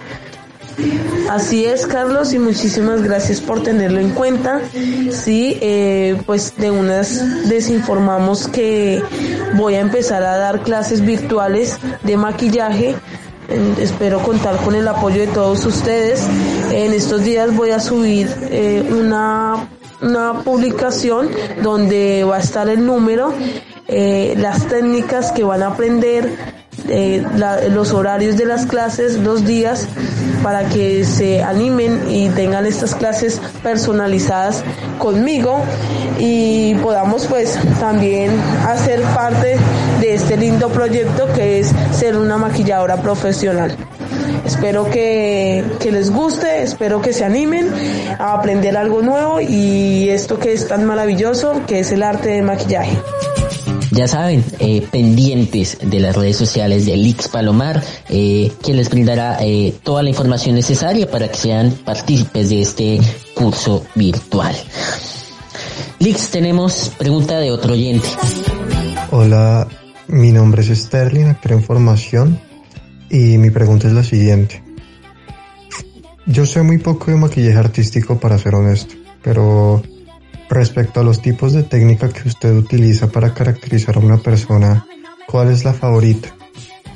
Así 1.30 1.66
es, 1.66 1.88
Carlos, 1.88 2.34
y 2.34 2.40
muchísimas 2.40 3.02
gracias 3.04 3.40
por 3.40 3.64
tenerlo 3.64 4.00
en 4.00 4.10
cuenta. 4.12 4.62
Sí, 5.12 5.58
eh, 5.62 6.22
pues 6.26 6.56
de 6.58 6.72
unas 6.72 7.48
desinformamos 7.48 8.48
que 8.48 9.02
voy 9.56 9.76
a 9.76 9.80
empezar 9.80 10.24
a 10.24 10.38
dar 10.38 10.62
clases 10.62 11.02
virtuales 11.02 11.78
de 12.04 12.18
maquillaje. 12.18 12.96
Espero 13.80 14.20
contar 14.20 14.58
con 14.58 14.76
el 14.76 14.88
apoyo 14.88 15.22
de 15.22 15.28
todos 15.28 15.66
ustedes. 15.66 16.26
En 16.72 16.94
estos 16.94 17.24
días 17.24 17.56
voy 17.56 17.72
a 17.72 17.80
subir 17.80 18.30
eh, 18.50 18.90
una, 18.92 19.68
una 20.02 20.42
publicación 20.44 21.30
donde 21.62 22.24
va 22.24 22.38
a 22.38 22.40
estar 22.40 22.70
el 22.70 22.86
número, 22.86 23.34
eh, 23.88 24.36
las 24.38 24.68
técnicas 24.68 25.32
que 25.34 25.44
van 25.44 25.64
a 25.64 25.68
aprender, 25.68 26.30
eh, 26.88 27.24
los 27.72 27.92
horarios 27.94 28.38
de 28.38 28.46
las 28.46 28.66
clases, 28.66 29.18
los 29.18 29.46
días, 29.46 29.88
para 30.44 30.68
que 30.70 31.04
se 31.04 31.44
animen 31.44 32.10
y 32.10 32.30
tengan 32.30 32.66
estas 32.66 32.96
clases 32.96 33.42
personalizadas 33.64 34.64
conmigo 34.98 35.62
y 36.20 36.76
podamos 36.76 37.26
pues 37.28 37.58
también 37.80 38.32
hacer 38.68 39.02
parte 39.16 39.58
de 40.00 40.14
este 40.14 40.38
lindo 40.38 40.70
proyecto 40.70 41.32
que 41.34 41.60
es 41.60 41.72
ser 41.92 42.18
una 42.18 42.38
maquilladora 42.38 42.98
profesional. 42.98 43.76
Espero 44.46 44.90
que, 44.90 45.64
que 45.80 45.92
les 45.92 46.12
guste, 46.12 46.64
espero 46.64 47.02
que 47.02 47.14
se 47.14 47.24
animen 47.26 47.72
a 48.20 48.34
aprender 48.34 48.76
algo 48.78 49.02
nuevo 49.02 49.40
y 49.40 50.10
esto 50.10 50.40
que 50.40 50.54
es 50.54 50.68
tan 50.68 50.86
maravilloso 50.86 51.62
que 51.68 51.80
es 51.80 51.92
el 51.92 52.04
arte 52.04 52.30
del 52.30 52.44
maquillaje. 52.44 52.98
Ya 53.92 54.08
saben, 54.08 54.42
eh, 54.60 54.88
pendientes 54.90 55.78
de 55.84 56.00
las 56.00 56.16
redes 56.16 56.38
sociales 56.38 56.86
de 56.86 56.96
Lix 56.96 57.28
Palomar, 57.28 57.84
eh, 58.08 58.50
que 58.64 58.74
les 58.74 58.90
brindará 58.90 59.38
eh, 59.42 59.76
toda 59.84 60.02
la 60.02 60.08
información 60.08 60.56
necesaria 60.56 61.12
para 61.12 61.28
que 61.28 61.36
sean 61.36 61.72
partícipes 61.84 62.50
de 62.50 62.62
este 62.62 63.02
curso 63.36 63.86
virtual. 63.96 64.56
Lix, 66.00 66.30
tenemos 66.30 66.94
pregunta 66.98 67.40
de 67.40 67.52
otro 67.52 67.74
oyente. 67.74 68.08
Hola, 69.12 69.68
mi 70.08 70.32
nombre 70.32 70.62
es 70.62 70.70
Sterling, 70.70 71.26
espero 71.26 71.58
información 71.58 72.40
y 73.10 73.38
mi 73.38 73.50
pregunta 73.50 73.88
es 73.88 73.94
la 73.94 74.06
siguiente. 74.06 74.64
Yo 76.26 76.46
sé 76.46 76.62
muy 76.62 76.78
poco 76.78 77.12
de 77.12 77.18
maquillaje 77.18 77.58
artístico 77.58 78.18
para 78.22 78.38
ser 78.38 78.56
honesto, 78.56 78.96
pero 79.22 79.84
respecto 80.52 81.00
a 81.00 81.04
los 81.04 81.22
tipos 81.22 81.54
de 81.54 81.64
técnica 81.64 82.10
que 82.10 82.28
usted 82.28 82.54
utiliza 82.56 83.08
para 83.08 83.34
caracterizar 83.34 83.96
a 83.96 84.00
una 84.00 84.18
persona, 84.18 84.86
¿cuál 85.28 85.50
es 85.50 85.64
la 85.64 85.74
favorita? 85.74 86.36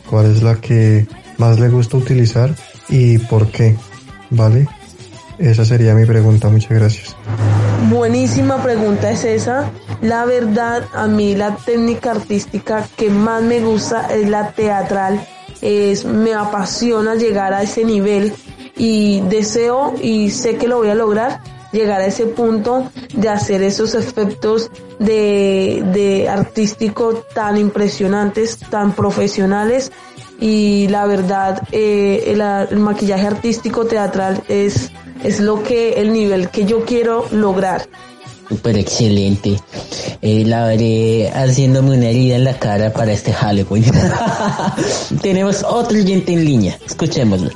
¿Cuál 0.09 0.25
es 0.27 0.43
la 0.43 0.55
que 0.55 1.07
más 1.37 1.59
le 1.59 1.69
gusta 1.69 1.97
utilizar 1.97 2.53
y 2.89 3.17
por 3.17 3.47
qué? 3.47 3.75
¿Vale? 4.29 4.67
Esa 5.39 5.65
sería 5.65 5.95
mi 5.95 6.05
pregunta, 6.05 6.49
muchas 6.49 6.71
gracias. 6.71 7.15
Buenísima 7.89 8.61
pregunta 8.61 9.11
es 9.11 9.23
esa. 9.23 9.71
La 10.01 10.25
verdad, 10.25 10.83
a 10.93 11.07
mí 11.07 11.35
la 11.35 11.55
técnica 11.55 12.11
artística 12.11 12.85
que 12.97 13.09
más 13.09 13.41
me 13.41 13.61
gusta 13.61 14.07
es 14.13 14.29
la 14.29 14.51
teatral. 14.51 15.25
Es, 15.61 16.03
me 16.03 16.33
apasiona 16.33 17.15
llegar 17.15 17.53
a 17.53 17.63
ese 17.63 17.85
nivel 17.85 18.33
y 18.77 19.21
deseo 19.21 19.95
y 20.01 20.29
sé 20.31 20.57
que 20.57 20.67
lo 20.67 20.77
voy 20.77 20.89
a 20.89 20.95
lograr 20.95 21.54
llegar 21.75 22.01
a 22.01 22.07
ese 22.07 22.25
punto 22.25 22.89
de 23.13 23.29
hacer 23.29 23.61
esos 23.61 23.93
efectos 23.93 24.71
de, 24.97 25.83
de 25.93 26.27
artístico 26.27 27.25
tan 27.33 27.57
impresionantes, 27.57 28.57
tan 28.57 28.93
profesionales 28.93 29.91
y 30.39 30.87
la 30.89 31.05
verdad 31.05 31.61
eh, 31.71 32.23
el, 32.27 32.41
el 32.41 32.79
maquillaje 32.79 33.27
artístico 33.27 33.85
teatral 33.85 34.43
es, 34.47 34.91
es 35.23 35.39
lo 35.39 35.63
que, 35.63 36.01
el 36.01 36.11
nivel 36.11 36.49
que 36.49 36.65
yo 36.65 36.83
quiero 36.85 37.25
lograr. 37.31 37.87
Súper 38.49 38.77
excelente. 38.77 39.59
Eh, 40.21 40.43
la 40.45 40.67
veré 40.67 41.31
haciéndome 41.33 41.97
una 41.97 42.09
herida 42.09 42.35
en 42.35 42.43
la 42.43 42.57
cara 42.59 42.93
para 42.93 43.11
este 43.11 43.33
Halloween. 43.33 43.85
Tenemos 45.21 45.63
otro 45.63 45.97
oyente 45.97 46.33
en 46.33 46.45
línea. 46.45 46.77
Escuchémoslo. 46.85 47.49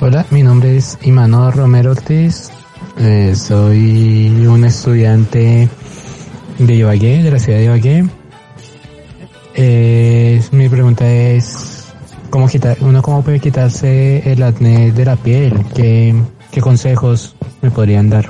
Hola, 0.00 0.24
mi 0.30 0.44
nombre 0.44 0.76
es 0.76 0.96
Imanol 1.02 1.52
Romero 1.52 1.90
Ortiz. 1.90 2.52
Eh, 3.00 3.36
soy 3.36 4.44
un 4.44 4.64
estudiante 4.64 5.68
de 6.58 6.74
Ibagué, 6.74 7.22
de 7.22 7.30
la 7.30 7.38
ciudad 7.38 7.58
de 7.58 7.64
Ibagué. 7.66 8.04
Eh, 9.54 10.42
mi 10.50 10.68
pregunta 10.68 11.08
es, 11.08 11.84
¿cómo 12.30 12.48
quitar, 12.48 12.76
uno 12.80 13.00
cómo 13.00 13.22
puede 13.22 13.38
quitarse 13.38 14.32
el 14.32 14.42
acné 14.42 14.90
de 14.90 15.04
la 15.04 15.14
piel? 15.14 15.64
¿Qué, 15.76 16.12
qué 16.50 16.60
consejos 16.60 17.36
me 17.62 17.70
podrían 17.70 18.10
dar? 18.10 18.28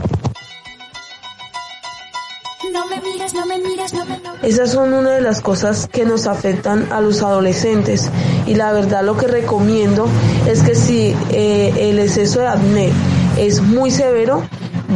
Esas 4.43 4.71
son 4.71 4.93
una 4.93 5.11
de 5.11 5.23
las 5.23 5.41
cosas 5.41 5.89
que 5.89 6.05
nos 6.05 6.27
afectan 6.27 6.93
a 6.93 7.01
los 7.01 7.23
adolescentes 7.23 8.11
y 8.47 8.55
la 8.55 8.73
verdad 8.73 9.03
lo 9.03 9.17
que 9.17 9.27
recomiendo 9.27 10.07
es 10.47 10.63
que 10.63 10.75
si 10.75 11.15
eh, 11.31 11.73
el 11.91 11.99
exceso 11.99 12.41
de 12.41 12.49
acné 12.49 12.91
es 13.39 13.61
muy 13.61 13.91
severo, 13.91 14.43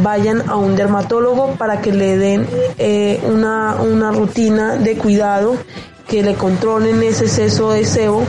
vayan 0.01 0.49
a 0.49 0.55
un 0.55 0.75
dermatólogo 0.75 1.55
para 1.55 1.81
que 1.81 1.91
le 1.91 2.17
den 2.17 2.47
eh, 2.77 3.21
una, 3.25 3.75
una 3.75 4.11
rutina 4.11 4.75
de 4.77 4.97
cuidado, 4.97 5.55
que 6.07 6.23
le 6.23 6.33
controlen 6.35 7.01
ese 7.03 7.25
exceso 7.25 7.71
de 7.71 7.85
sebo 7.85 8.23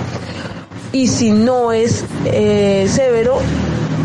y 0.94 1.08
si 1.08 1.32
no 1.32 1.72
es 1.72 2.04
eh, 2.24 2.86
severo, 2.88 3.38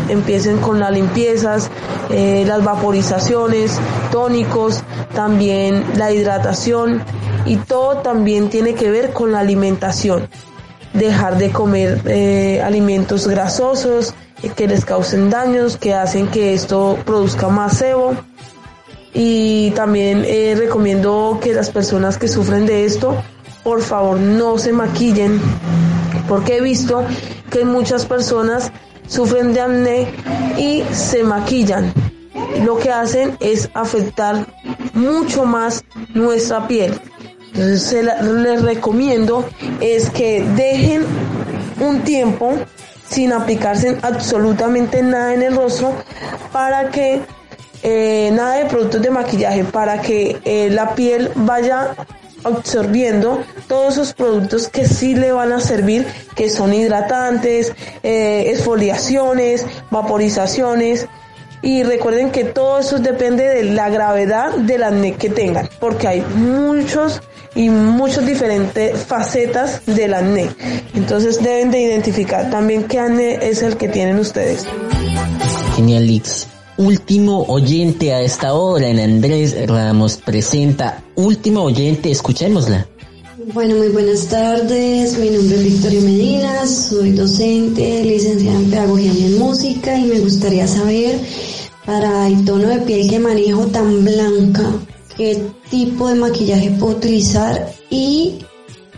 empiecen 0.08 0.58
con 0.58 0.80
las 0.80 0.90
limpiezas, 0.90 1.70
eh, 2.10 2.44
las 2.46 2.64
vaporizaciones, 2.64 3.78
tónicos, 4.10 4.82
también 5.14 5.84
la 5.96 6.10
hidratación 6.10 7.02
y 7.46 7.56
todo 7.56 7.98
también 7.98 8.50
tiene 8.50 8.74
que 8.74 8.90
ver 8.90 9.12
con 9.12 9.30
la 9.30 9.38
alimentación. 9.38 10.28
Dejar 10.94 11.38
de 11.38 11.50
comer 11.52 12.00
eh, 12.06 12.60
alimentos 12.60 13.28
grasosos 13.28 14.12
que 14.48 14.66
les 14.66 14.84
causen 14.84 15.30
daños, 15.30 15.76
que 15.76 15.94
hacen 15.94 16.28
que 16.28 16.54
esto 16.54 16.98
produzca 17.04 17.48
más 17.48 17.78
sebo. 17.78 18.14
Y 19.12 19.72
también 19.72 20.24
eh, 20.26 20.54
recomiendo 20.56 21.38
que 21.42 21.52
las 21.52 21.70
personas 21.70 22.16
que 22.16 22.28
sufren 22.28 22.64
de 22.66 22.84
esto, 22.84 23.16
por 23.64 23.82
favor, 23.82 24.18
no 24.18 24.56
se 24.58 24.72
maquillen, 24.72 25.40
porque 26.28 26.58
he 26.58 26.60
visto 26.60 27.04
que 27.50 27.64
muchas 27.64 28.06
personas 28.06 28.70
sufren 29.08 29.52
de 29.52 29.60
acné 29.60 30.08
y 30.56 30.84
se 30.92 31.24
maquillan. 31.24 31.92
Lo 32.64 32.78
que 32.78 32.90
hacen 32.90 33.36
es 33.40 33.68
afectar 33.74 34.46
mucho 34.94 35.44
más 35.44 35.84
nuestra 36.14 36.68
piel. 36.68 36.98
Entonces 37.54 38.06
les 38.22 38.62
recomiendo 38.62 39.44
es 39.80 40.08
que 40.10 40.44
dejen 40.56 41.04
un 41.80 42.02
tiempo 42.02 42.54
sin 43.10 43.32
aplicarse 43.32 43.98
absolutamente 44.02 45.02
nada 45.02 45.34
en 45.34 45.42
el 45.42 45.56
rostro 45.56 45.92
para 46.52 46.90
que 46.90 47.20
eh, 47.82 48.30
nada 48.32 48.56
de 48.56 48.66
productos 48.66 49.02
de 49.02 49.10
maquillaje 49.10 49.64
para 49.64 50.00
que 50.00 50.38
eh, 50.44 50.70
la 50.70 50.94
piel 50.94 51.30
vaya 51.34 51.94
absorbiendo 52.44 53.42
todos 53.68 53.94
esos 53.94 54.14
productos 54.14 54.68
que 54.68 54.86
sí 54.86 55.14
le 55.14 55.32
van 55.32 55.52
a 55.52 55.60
servir, 55.60 56.06
que 56.34 56.48
son 56.48 56.72
hidratantes, 56.72 57.72
eh, 58.02 58.44
exfoliaciones, 58.48 59.66
vaporizaciones. 59.90 61.06
Y 61.62 61.82
recuerden 61.82 62.30
que 62.30 62.44
todo 62.44 62.78
eso 62.78 62.98
depende 63.00 63.44
de 63.44 63.64
la 63.64 63.90
gravedad 63.90 64.54
del 64.54 64.82
acné 64.82 65.16
que 65.16 65.28
tengan, 65.28 65.68
porque 65.78 66.08
hay 66.08 66.20
muchos 66.34 67.20
y 67.54 67.68
muchas 67.68 68.26
diferentes 68.26 68.98
facetas 69.04 69.82
del 69.86 70.14
acné. 70.14 70.50
Entonces 70.94 71.42
deben 71.42 71.70
de 71.70 71.80
identificar 71.80 72.50
también 72.50 72.84
qué 72.84 72.98
acné 72.98 73.38
es 73.42 73.62
el 73.62 73.76
que 73.76 73.88
tienen 73.88 74.18
ustedes. 74.18 74.66
Genial, 75.76 76.06
Lix. 76.06 76.46
Último 76.76 77.44
oyente 77.48 78.14
a 78.14 78.22
esta 78.22 78.54
hora 78.54 78.88
en 78.88 79.00
Andrés 79.00 79.54
Ramos 79.68 80.16
presenta. 80.16 81.02
Último 81.14 81.62
oyente, 81.64 82.10
escuchémosla. 82.10 82.86
Bueno, 83.52 83.76
muy 83.76 83.88
buenas 83.88 84.26
tardes. 84.26 85.18
Mi 85.18 85.30
nombre 85.30 85.56
es 85.56 85.64
Victoria 85.64 86.00
Medina, 86.00 86.66
soy 86.66 87.12
docente, 87.12 88.04
licenciada 88.04 88.58
en 88.58 88.70
Pedagogía 88.70 89.12
y 89.12 89.24
en 89.24 89.38
Música 89.38 89.98
y 89.98 90.04
me 90.04 90.20
gustaría 90.20 90.66
saber 90.66 91.18
para 91.84 92.28
el 92.28 92.44
tono 92.44 92.68
de 92.68 92.78
piel 92.78 93.10
que 93.10 93.18
manejo 93.18 93.66
tan 93.66 94.04
blanca, 94.04 94.62
qué 95.16 95.42
tipo 95.70 96.08
de 96.08 96.16
maquillaje 96.16 96.70
puedo 96.72 96.96
utilizar 96.96 97.72
y 97.88 98.44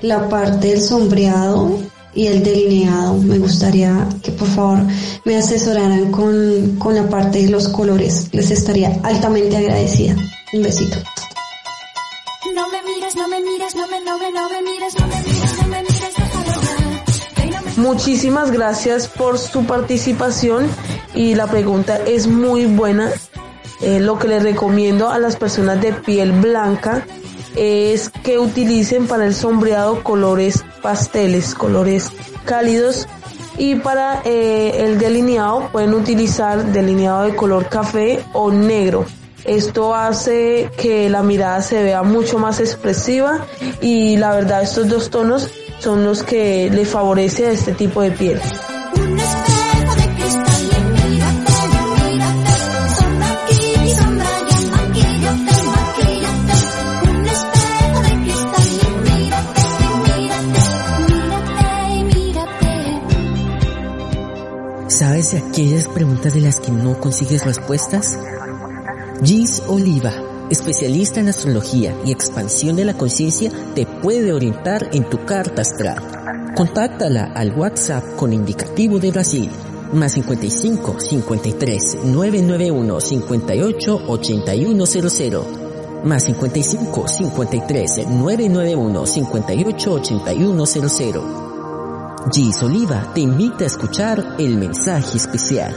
la 0.00 0.28
parte 0.28 0.68
del 0.68 0.80
sombreado 0.80 1.78
y 2.14 2.26
el 2.26 2.42
delineado. 2.42 3.18
Me 3.18 3.38
gustaría 3.38 4.08
que 4.22 4.32
por 4.32 4.48
favor 4.48 4.78
me 5.24 5.36
asesoraran 5.36 6.10
con, 6.10 6.76
con 6.78 6.94
la 6.94 7.08
parte 7.08 7.42
de 7.42 7.50
los 7.50 7.68
colores. 7.68 8.28
Les 8.32 8.50
estaría 8.50 8.98
altamente 9.02 9.56
agradecida. 9.56 10.16
Un 10.52 10.62
besito. 10.62 10.96
No 12.54 12.68
me 12.68 12.82
mires, 12.82 13.14
no 13.16 13.28
me 13.28 13.40
mires, 13.40 13.74
no 13.74 13.86
me, 13.86 14.00
no 14.00 14.18
me, 14.18 14.32
no 14.32 14.48
me 14.50 14.62
mires, 14.62 14.94
no 14.98 15.06
me 15.06 15.22
mires, 15.22 15.56
no 15.62 15.68
me 15.68 15.82
mires, 15.82 16.14
déjalo 16.16 16.60
ya. 16.60 17.04
Que 17.34 17.50
no 17.50 17.62
me 17.62 17.88
Muchísimas 17.88 18.50
gracias 18.50 19.08
por 19.08 19.38
su 19.38 19.64
participación 19.64 20.68
y 21.14 21.34
la 21.34 21.46
pregunta 21.46 21.98
es 22.06 22.26
muy 22.26 22.66
buena. 22.66 23.12
Eh, 23.82 24.00
lo 24.00 24.18
que 24.18 24.28
les 24.28 24.42
recomiendo 24.42 25.10
a 25.10 25.18
las 25.18 25.36
personas 25.36 25.80
de 25.80 25.92
piel 25.92 26.32
blanca 26.32 27.04
es 27.56 28.10
que 28.10 28.38
utilicen 28.38 29.06
para 29.06 29.26
el 29.26 29.34
sombreado 29.34 30.02
colores 30.02 30.64
pasteles, 30.82 31.54
colores 31.54 32.10
cálidos 32.44 33.08
y 33.58 33.74
para 33.76 34.22
eh, 34.24 34.84
el 34.84 34.98
delineado 34.98 35.68
pueden 35.72 35.94
utilizar 35.94 36.64
delineado 36.72 37.24
de 37.24 37.36
color 37.36 37.68
café 37.68 38.24
o 38.32 38.50
negro. 38.50 39.04
Esto 39.44 39.94
hace 39.94 40.70
que 40.76 41.10
la 41.10 41.22
mirada 41.22 41.60
se 41.62 41.82
vea 41.82 42.02
mucho 42.04 42.38
más 42.38 42.60
expresiva 42.60 43.44
y 43.80 44.16
la 44.16 44.32
verdad 44.32 44.62
estos 44.62 44.88
dos 44.88 45.10
tonos 45.10 45.50
son 45.80 46.04
los 46.04 46.22
que 46.22 46.70
le 46.70 46.84
favorece 46.84 47.48
a 47.48 47.50
este 47.50 47.72
tipo 47.72 48.02
de 48.02 48.12
piel. 48.12 48.40
¿Sabes 65.22 65.44
aquellas 65.44 65.86
preguntas 65.86 66.34
de 66.34 66.40
las 66.40 66.58
que 66.58 66.72
no 66.72 66.98
consigues 66.98 67.46
respuestas? 67.46 68.18
Gis 69.22 69.62
Oliva, 69.68 70.12
especialista 70.50 71.20
en 71.20 71.28
astrología 71.28 71.94
y 72.04 72.10
expansión 72.10 72.74
de 72.74 72.84
la 72.84 72.94
conciencia, 72.94 73.52
te 73.76 73.86
puede 73.86 74.32
orientar 74.32 74.90
en 74.92 75.08
tu 75.08 75.24
carta 75.24 75.62
astral. 75.62 76.02
Contáctala 76.56 77.30
al 77.36 77.56
WhatsApp 77.56 78.16
con 78.16 78.32
indicativo 78.32 78.98
de 78.98 79.12
Brasil, 79.12 79.48
más 79.92 80.12
55 80.14 80.98
53 80.98 81.98
991 82.04 83.00
58 83.00 84.02
8100, 84.08 85.42
más 86.04 86.24
55 86.24 87.06
53 87.06 88.08
991 88.08 89.06
58 89.06 89.92
8100. 89.92 91.51
Gis 92.30 92.62
Oliva 92.62 93.10
te 93.14 93.20
invita 93.20 93.64
a 93.64 93.66
escuchar 93.66 94.36
el 94.38 94.56
mensaje 94.56 95.16
especial. 95.16 95.74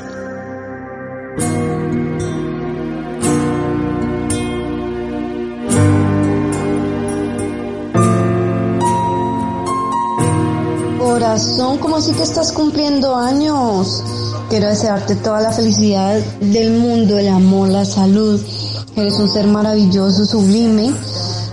Corazón, 10.99 11.79
¿cómo 11.79 11.97
así 11.97 12.11
que 12.13 12.23
estás 12.23 12.51
cumpliendo 12.51 13.15
años? 13.15 14.03
Quiero 14.49 14.67
desearte 14.67 15.15
toda 15.15 15.41
la 15.41 15.51
felicidad 15.51 16.19
del 16.39 16.73
mundo, 16.73 17.17
el 17.17 17.27
amor, 17.27 17.69
la 17.69 17.85
salud. 17.85 18.39
Eres 18.95 19.19
un 19.19 19.29
ser 19.29 19.47
maravilloso, 19.47 20.25
sublime. 20.25 20.93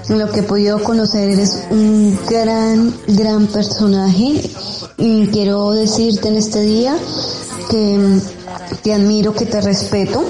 En 0.09 0.19
lo 0.19 0.31
que 0.31 0.41
he 0.41 0.43
podido 0.43 0.83
conocer, 0.83 1.31
eres 1.31 1.65
un 1.71 2.19
gran, 2.29 2.95
gran 3.09 3.47
personaje. 3.47 4.43
Y 5.05 5.27
quiero 5.27 5.73
decirte 5.73 6.29
en 6.29 6.37
este 6.37 6.63
día 6.63 6.95
que 7.69 8.21
te 8.85 8.95
admiro, 8.95 9.35
que 9.35 9.47
te 9.47 9.61
respeto 9.61 10.23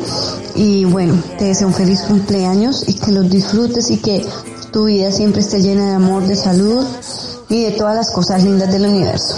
y 0.57 0.87
bueno, 0.87 1.23
te 1.37 1.45
deseo 1.45 1.67
un 1.67 1.75
feliz 1.75 2.01
cumpleaños 2.09 2.89
y 2.89 2.95
que 2.95 3.13
los 3.13 3.29
disfrutes 3.29 3.91
y 3.91 3.99
que 3.99 4.25
tu 4.73 4.87
vida 4.87 5.13
siempre 5.13 5.43
esté 5.43 5.61
llena 5.61 5.91
de 5.91 5.95
amor, 5.97 6.27
de 6.27 6.37
salud 6.37 6.87
y 7.51 7.65
de 7.65 7.73
todas 7.73 7.95
las 7.95 8.13
cosas 8.13 8.43
lindas 8.45 8.73
del 8.73 8.87
universo. 8.87 9.37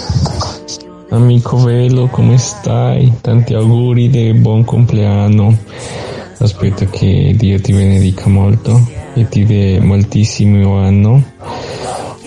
Amico 1.11 1.61
bello, 1.61 2.09
come 2.09 2.37
stai? 2.37 3.11
Tanti 3.19 3.55
auguri 3.55 4.09
di 4.09 4.31
buon 4.35 4.63
compleanno. 4.63 5.53
Aspetto 6.37 6.85
che 6.89 7.35
Dio 7.35 7.59
ti 7.59 7.73
benedica 7.73 8.29
molto 8.29 8.79
e 9.13 9.27
ti 9.27 9.43
dia 9.43 9.81
moltissimo 9.81 10.77
anno 10.77 11.21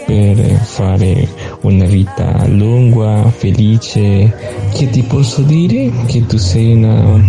per 0.04 0.60
fare 0.62 1.28
una 1.62 1.84
vita 1.86 2.46
lunga, 2.46 3.28
felice. 3.30 4.34
Che 4.74 4.90
ti 4.90 5.02
posso 5.02 5.42
dire? 5.42 5.90
Che 6.06 6.26
tu 6.26 6.36
sei 6.36 6.72
una 6.72 7.20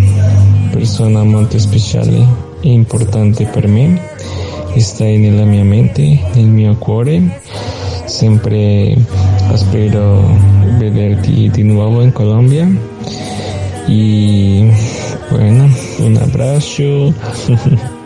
persona 0.72 1.24
molto 1.24 1.58
speciale 1.58 2.26
e 2.62 2.72
importante 2.72 3.46
per 3.46 3.68
me. 3.68 4.00
Stai 4.78 5.18
nella 5.18 5.44
mia 5.44 5.64
mente, 5.64 6.20
nel 6.34 6.46
mio 6.46 6.76
cuore. 6.78 7.42
Sempre 8.06 8.96
spero 9.56 10.38
vederti 10.78 11.50
di 11.50 11.64
nuovo 11.64 12.02
in 12.02 12.12
Colombia. 12.12 12.68
Y 13.88 14.70
bueno, 15.32 15.68
un 16.00 16.18
abrazo. 16.18 17.14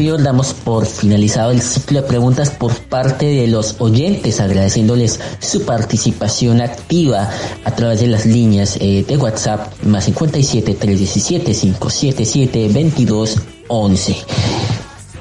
Damos 0.00 0.54
por 0.54 0.86
finalizado 0.86 1.50
el 1.50 1.60
ciclo 1.60 2.00
de 2.00 2.08
preguntas 2.08 2.48
por 2.48 2.74
parte 2.74 3.26
de 3.26 3.46
los 3.46 3.76
oyentes, 3.80 4.40
agradeciéndoles 4.40 5.20
su 5.40 5.66
participación 5.66 6.62
activa 6.62 7.28
a 7.64 7.70
través 7.74 8.00
de 8.00 8.06
las 8.06 8.24
líneas 8.24 8.78
eh, 8.80 9.04
de 9.06 9.16
WhatsApp 9.18 9.74
más 9.82 10.04
57 10.04 10.72
317 10.72 11.52
577 11.52 12.68
22 12.72 13.36
11. 13.68 14.16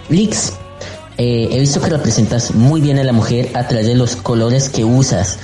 Lix, 0.08 0.54
eh, 1.18 1.50
he 1.52 1.60
visto 1.60 1.82
que 1.82 1.90
representas 1.90 2.56
muy 2.56 2.80
bien 2.80 3.00
a 3.00 3.04
la 3.04 3.12
mujer 3.12 3.50
a 3.56 3.68
través 3.68 3.86
de 3.86 3.96
los 3.96 4.16
colores 4.16 4.70
que 4.70 4.86
usas, 4.86 5.40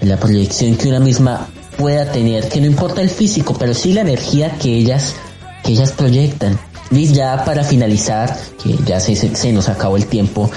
la 0.00 0.16
proyección 0.16 0.74
que 0.74 0.88
una 0.88 0.98
misma 0.98 1.46
pueda 1.78 2.10
tener, 2.10 2.48
que 2.48 2.60
no 2.60 2.66
importa 2.66 3.02
el 3.02 3.08
físico, 3.08 3.54
pero 3.56 3.72
sí 3.72 3.92
la 3.92 4.00
energía 4.00 4.58
que 4.58 4.74
ellas, 4.74 5.14
que 5.62 5.70
ellas 5.70 5.92
proyectan. 5.92 6.58
Liz, 6.90 7.12
ya 7.12 7.44
para 7.44 7.62
finalizar, 7.62 8.36
que 8.62 8.76
ya 8.84 8.98
se, 8.98 9.52
nos 9.52 9.68
acabó 9.68 9.96
el 9.96 10.06
tiempo, 10.06 10.50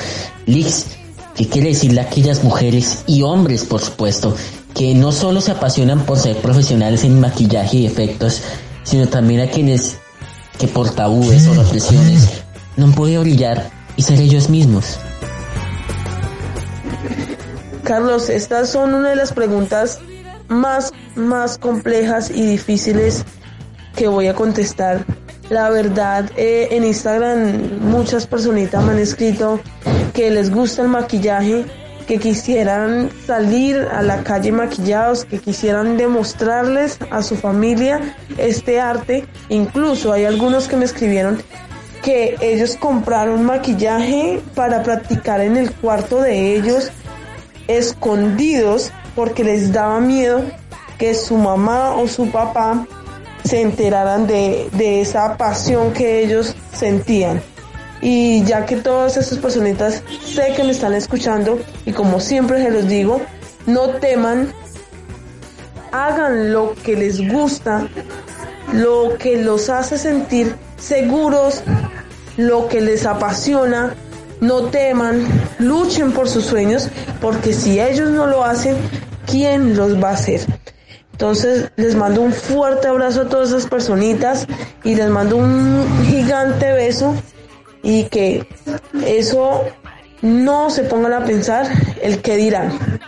Liz, 0.47 0.87
¿qué 1.35 1.47
quiere 1.47 1.69
decirle 1.69 2.01
a 2.01 2.05
aquellas 2.05 2.43
mujeres 2.43 3.03
y 3.05 3.21
hombres, 3.21 3.65
por 3.65 3.81
supuesto, 3.81 4.35
que 4.73 4.95
no 4.95 5.11
solo 5.11 5.41
se 5.41 5.51
apasionan 5.51 6.05
por 6.05 6.17
ser 6.17 6.37
profesionales 6.37 7.03
en 7.03 7.19
maquillaje 7.19 7.77
y 7.77 7.85
efectos, 7.85 8.41
sino 8.83 9.07
también 9.07 9.41
a 9.41 9.47
quienes 9.47 9.97
que 10.57 10.67
por 10.67 10.89
tabúes 10.89 11.47
o 11.47 11.53
represiones 11.53 12.27
no 12.77 12.85
han 12.85 12.93
podido 12.93 13.21
brillar 13.21 13.69
y 13.95 14.01
ser 14.01 14.19
ellos 14.19 14.49
mismos? 14.49 14.97
Carlos, 17.83 18.29
estas 18.29 18.69
son 18.69 18.95
una 18.95 19.09
de 19.09 19.15
las 19.17 19.33
preguntas 19.33 19.99
más, 20.47 20.91
más 21.15 21.59
complejas 21.59 22.31
y 22.31 22.43
difíciles 22.43 23.23
que 23.95 24.07
voy 24.07 24.27
a 24.27 24.33
contestar. 24.33 25.05
La 25.53 25.69
verdad, 25.69 26.31
eh, 26.35 26.69
en 26.71 26.83
Instagram 26.83 27.79
muchas 27.79 28.25
personitas 28.25 28.83
me 28.83 28.93
han 28.93 28.97
escrito 28.97 29.59
que 30.11 30.31
les 30.31 30.49
gusta 30.49 30.81
el 30.81 30.87
maquillaje, 30.87 31.65
que 32.07 32.17
quisieran 32.17 33.11
salir 33.27 33.77
a 33.77 34.01
la 34.01 34.23
calle 34.23 34.51
maquillados, 34.51 35.25
que 35.25 35.37
quisieran 35.37 35.95
demostrarles 35.95 36.97
a 37.11 37.21
su 37.21 37.35
familia 37.35 38.15
este 38.39 38.81
arte. 38.81 39.27
Incluso 39.49 40.11
hay 40.11 40.25
algunos 40.25 40.67
que 40.67 40.75
me 40.75 40.85
escribieron 40.85 41.39
que 42.01 42.35
ellos 42.41 42.75
compraron 42.75 43.45
maquillaje 43.45 44.41
para 44.55 44.81
practicar 44.81 45.39
en 45.39 45.55
el 45.57 45.71
cuarto 45.71 46.19
de 46.19 46.55
ellos 46.55 46.89
escondidos 47.67 48.91
porque 49.15 49.43
les 49.43 49.71
daba 49.71 49.99
miedo 49.99 50.41
que 50.97 51.13
su 51.13 51.37
mamá 51.37 51.91
o 51.91 52.07
su 52.07 52.31
papá 52.31 52.87
se 53.43 53.61
enteraran 53.61 54.27
de, 54.27 54.69
de 54.73 55.01
esa 55.01 55.37
pasión 55.37 55.93
que 55.93 56.23
ellos 56.23 56.55
sentían. 56.73 57.41
Y 58.01 58.43
ya 58.43 58.65
que 58.65 58.75
todas 58.75 59.15
esas 59.15 59.37
personitas 59.37 60.03
sé 60.25 60.53
que 60.55 60.63
me 60.63 60.71
están 60.71 60.93
escuchando 60.93 61.59
y 61.85 61.93
como 61.93 62.19
siempre 62.19 62.61
se 62.61 62.69
los 62.69 62.87
digo, 62.87 63.21
no 63.65 63.89
teman, 63.91 64.51
hagan 65.91 66.51
lo 66.51 66.73
que 66.73 66.97
les 66.97 67.25
gusta, 67.31 67.87
lo 68.73 69.17
que 69.17 69.37
los 69.37 69.69
hace 69.69 69.97
sentir 69.97 70.55
seguros, 70.77 71.63
lo 72.35 72.67
que 72.67 72.81
les 72.81 73.05
apasiona, 73.05 73.95
no 74.41 74.65
teman, 74.65 75.25
luchen 75.59 76.11
por 76.11 76.27
sus 76.27 76.45
sueños, 76.45 76.89
porque 77.21 77.53
si 77.53 77.79
ellos 77.79 78.09
no 78.09 78.27
lo 78.27 78.43
hacen, 78.43 78.75
¿quién 79.25 79.77
los 79.77 80.01
va 80.01 80.09
a 80.09 80.13
hacer? 80.13 80.41
Entonces 81.13 81.71
les 81.77 81.95
mando 81.95 82.21
un 82.21 82.33
fuerte 82.33 82.87
abrazo 82.87 83.21
a 83.21 83.29
todas 83.29 83.49
esas 83.49 83.67
personitas 83.67 84.47
y 84.83 84.95
les 84.95 85.09
mando 85.09 85.37
un 85.37 85.85
gigante 86.05 86.73
beso 86.73 87.15
y 87.83 88.05
que 88.05 88.47
eso 89.05 89.61
no 90.21 90.69
se 90.69 90.83
pongan 90.83 91.13
a 91.13 91.23
pensar 91.23 91.67
el 92.01 92.21
que 92.21 92.35
dirán. 92.35 92.99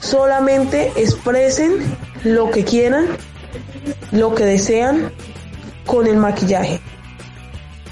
Solamente 0.00 0.92
expresen 0.96 1.96
lo 2.24 2.50
que 2.50 2.64
quieran, 2.64 3.06
lo 4.10 4.34
que 4.34 4.44
desean 4.44 5.12
con 5.86 6.06
el 6.06 6.16
maquillaje. 6.16 6.80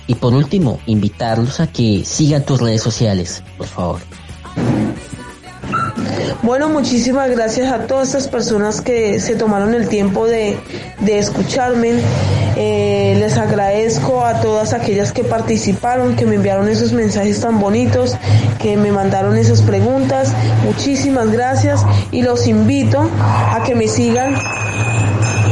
Y 0.06 0.16
por 0.16 0.34
último, 0.34 0.80
invitarlos 0.86 1.60
a 1.60 1.68
que 1.68 2.04
sigan 2.04 2.44
tus 2.44 2.60
redes 2.60 2.82
sociales, 2.82 3.42
por 3.56 3.66
favor. 3.66 4.00
Bueno, 6.44 6.68
muchísimas 6.68 7.30
gracias 7.30 7.72
a 7.72 7.86
todas 7.86 8.08
estas 8.08 8.28
personas 8.28 8.82
que 8.82 9.18
se 9.18 9.34
tomaron 9.34 9.72
el 9.72 9.88
tiempo 9.88 10.26
de, 10.26 10.58
de 11.00 11.18
escucharme. 11.18 11.94
Eh, 12.56 13.16
les 13.18 13.38
agradezco 13.38 14.26
a 14.26 14.42
todas 14.42 14.74
aquellas 14.74 15.10
que 15.12 15.24
participaron, 15.24 16.16
que 16.16 16.26
me 16.26 16.34
enviaron 16.34 16.68
esos 16.68 16.92
mensajes 16.92 17.40
tan 17.40 17.60
bonitos, 17.60 18.18
que 18.58 18.76
me 18.76 18.92
mandaron 18.92 19.38
esas 19.38 19.62
preguntas. 19.62 20.34
Muchísimas 20.66 21.32
gracias 21.32 21.82
y 22.12 22.20
los 22.20 22.46
invito 22.46 23.08
a 23.18 23.62
que 23.64 23.74
me 23.74 23.88
sigan 23.88 24.34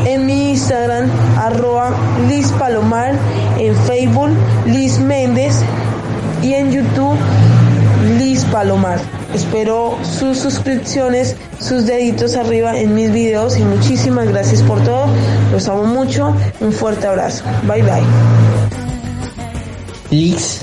en 0.05 0.27
mi 0.27 0.51
Instagram, 0.51 1.11
arroba 1.39 1.97
Liz 2.29 2.53
Palomar, 2.53 3.15
en 3.59 3.75
Facebook, 3.87 4.29
Liz 4.67 4.99
Méndez 4.99 5.55
y 6.43 6.53
en 6.53 6.71
YouTube, 6.71 7.17
Liz 8.19 8.45
Palomar. 8.45 9.22
Espero 9.35 9.99
sus 10.19 10.39
suscripciones, 10.39 11.37
sus 11.61 11.87
deditos 11.87 12.37
arriba 12.37 12.79
en 12.79 12.95
mis 12.95 13.13
videos 13.13 13.57
y 13.57 13.63
muchísimas 13.63 14.29
gracias 14.29 14.63
por 14.63 14.83
todo. 14.85 15.07
Los 15.53 15.69
amo 15.69 15.85
mucho. 15.85 16.35
Un 16.61 16.73
fuerte 16.73 17.07
abrazo. 17.07 17.45
Bye 17.67 17.83
bye. 17.83 18.03
Liz, 20.11 20.63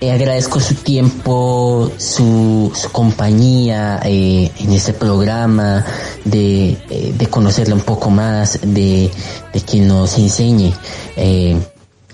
eh, 0.00 0.10
agradezco 0.10 0.58
su 0.58 0.74
tiempo, 0.74 1.92
su, 1.96 2.72
su 2.74 2.90
compañía 2.90 4.00
eh, 4.04 4.50
en 4.58 4.72
este 4.72 4.92
programa, 4.92 5.84
de, 6.24 6.70
eh, 6.90 7.14
de 7.16 7.26
conocerla 7.28 7.76
un 7.76 7.82
poco 7.82 8.10
más, 8.10 8.58
de, 8.62 9.08
de 9.52 9.60
que 9.60 9.78
nos 9.78 10.18
enseñe 10.18 10.72
eh, 11.16 11.56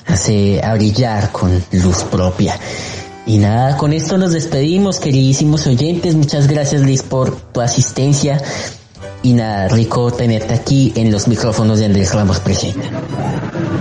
hace, 0.06 0.62
a 0.62 0.74
brillar 0.74 1.32
con 1.32 1.64
luz 1.72 2.04
propia. 2.04 2.58
Y 3.28 3.36
nada, 3.36 3.76
con 3.76 3.92
esto 3.92 4.16
nos 4.16 4.32
despedimos, 4.32 5.00
queridísimos 5.00 5.66
oyentes. 5.66 6.14
Muchas 6.14 6.48
gracias, 6.48 6.80
Liz, 6.80 7.02
por 7.02 7.36
tu 7.36 7.60
asistencia. 7.60 8.40
Y 9.22 9.34
nada, 9.34 9.68
rico 9.68 10.10
tenerte 10.10 10.54
aquí 10.54 10.94
en 10.96 11.12
los 11.12 11.28
micrófonos 11.28 11.78
de 11.78 11.84
Andrés 11.84 12.14
Ramos 12.14 12.40
Presenta. 12.40 12.88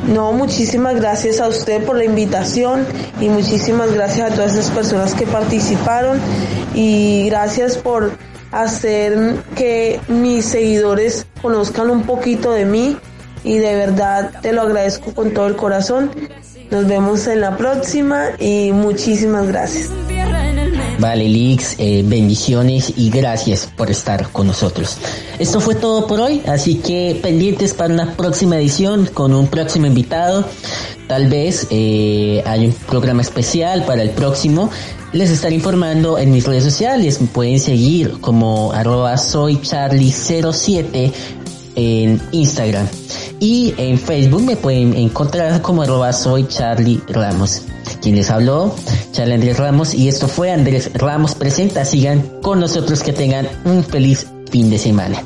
No, 0.05 0.33
muchísimas 0.33 0.97
gracias 0.97 1.39
a 1.39 1.47
usted 1.47 1.81
por 1.85 1.95
la 1.95 2.03
invitación 2.03 2.85
y 3.21 3.29
muchísimas 3.29 3.93
gracias 3.93 4.31
a 4.31 4.35
todas 4.35 4.53
esas 4.53 4.69
personas 4.71 5.13
que 5.13 5.25
participaron 5.25 6.19
y 6.75 7.27
gracias 7.27 7.77
por 7.77 8.11
hacer 8.51 9.37
que 9.55 10.01
mis 10.09 10.43
seguidores 10.43 11.25
conozcan 11.41 11.89
un 11.89 12.03
poquito 12.03 12.51
de 12.51 12.65
mí 12.65 12.97
y 13.45 13.59
de 13.59 13.75
verdad 13.75 14.41
te 14.41 14.51
lo 14.51 14.63
agradezco 14.63 15.13
con 15.13 15.31
todo 15.31 15.47
el 15.47 15.55
corazón. 15.55 16.11
Nos 16.69 16.87
vemos 16.87 17.27
en 17.27 17.41
la 17.41 17.55
próxima 17.55 18.31
y 18.39 18.71
muchísimas 18.71 19.47
gracias. 19.47 19.89
Vale, 20.99 21.29
Lix, 21.29 21.75
eh, 21.77 22.03
bendiciones 22.05 22.91
y 22.97 23.11
gracias 23.11 23.71
por 23.77 23.91
estar 23.91 24.29
con 24.31 24.47
nosotros. 24.47 24.97
Esto 25.37 25.59
fue 25.59 25.75
todo 25.75 26.07
por 26.07 26.19
hoy, 26.19 26.41
así 26.47 26.75
que 26.75 27.19
pendientes 27.21 27.73
para 27.73 27.93
una 27.93 28.15
próxima 28.15 28.57
edición 28.57 29.07
con 29.13 29.33
un 29.33 29.47
próximo 29.47 29.85
invitado. 29.85 30.43
Tal 31.07 31.27
vez 31.27 31.67
eh, 31.69 32.41
hay 32.45 32.65
un 32.65 32.73
programa 32.73 33.21
especial 33.21 33.85
para 33.85 34.01
el 34.01 34.09
próximo. 34.09 34.71
Les 35.13 35.29
estaré 35.29 35.55
informando 35.55 36.17
en 36.17 36.31
mis 36.31 36.45
redes 36.45 36.65
sociales. 36.65 37.19
Pueden 37.31 37.59
seguir 37.59 38.19
como 38.19 38.73
arroba 38.73 39.13
soycharlie07 39.13 41.13
en 41.77 42.21
Instagram. 42.31 42.87
Y 43.39 43.73
en 43.77 43.97
Facebook 43.97 44.41
me 44.41 44.57
pueden 44.57 44.93
encontrar 44.95 45.61
como 45.61 45.83
arroba 45.83 46.11
soy 46.11 46.47
Charlie 46.47 47.01
Ramos. 47.07 47.61
Quien 48.01 48.15
les 48.15 48.29
habló, 48.29 48.75
Charlie 49.11 49.35
Andrés 49.35 49.57
Ramos. 49.57 49.93
Y 49.93 50.09
esto 50.09 50.27
fue 50.27 50.51
Andrés 50.51 50.91
Ramos 50.93 51.35
Presenta. 51.35 51.85
Sigan 51.85 52.21
con 52.41 52.59
nosotros 52.59 53.01
que 53.03 53.13
tengan 53.13 53.47
un 53.63 53.83
feliz 53.83 54.27
fin 54.51 54.69
de 54.69 54.79
semana. 54.79 55.21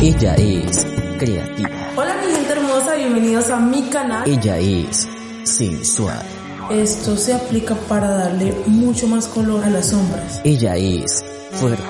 Ella 0.02 0.36
es 0.36 0.86
creativa. 1.20 1.70
Hola 1.96 2.16
mi 2.26 2.32
gente 2.34 2.54
hermosa, 2.54 2.96
bienvenidos 2.96 3.50
a 3.52 3.60
mi 3.60 3.84
canal. 3.84 4.28
Ella 4.28 4.58
es 4.58 5.08
sensual. 5.44 6.41
Esto 6.72 7.18
se 7.18 7.34
aplica 7.34 7.76
para 7.76 8.10
darle 8.12 8.56
mucho 8.66 9.06
más 9.06 9.28
color 9.28 9.64
a 9.64 9.70
las 9.70 9.90
sombras. 9.90 10.40
Ella 10.46 10.78
es 10.78 11.24
fuerte. 11.52 11.84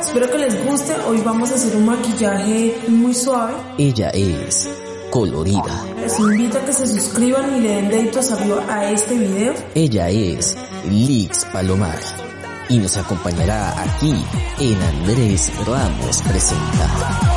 Espero 0.00 0.28
que 0.28 0.38
les 0.38 0.66
guste. 0.66 0.92
Hoy 1.08 1.22
vamos 1.24 1.52
a 1.52 1.54
hacer 1.54 1.76
un 1.76 1.86
maquillaje 1.86 2.76
muy 2.88 3.14
suave. 3.14 3.54
Ella 3.78 4.10
es 4.10 4.68
colorida. 5.10 5.84
Les 6.00 6.18
invito 6.18 6.58
a 6.58 6.64
que 6.64 6.72
se 6.72 6.88
suscriban 6.88 7.56
y 7.56 7.60
le 7.60 7.68
den 7.76 7.88
deditos 7.88 8.32
arriba 8.32 8.64
a 8.68 8.90
este 8.90 9.16
video. 9.16 9.54
Ella 9.76 10.10
es 10.10 10.56
Lix 10.90 11.44
Palomar 11.52 11.98
y 12.68 12.78
nos 12.78 12.96
acompañará 12.96 13.80
aquí 13.80 14.14
en 14.58 14.82
Andrés 14.82 15.52
Ramos 15.64 16.22
Presenta. 16.22 17.33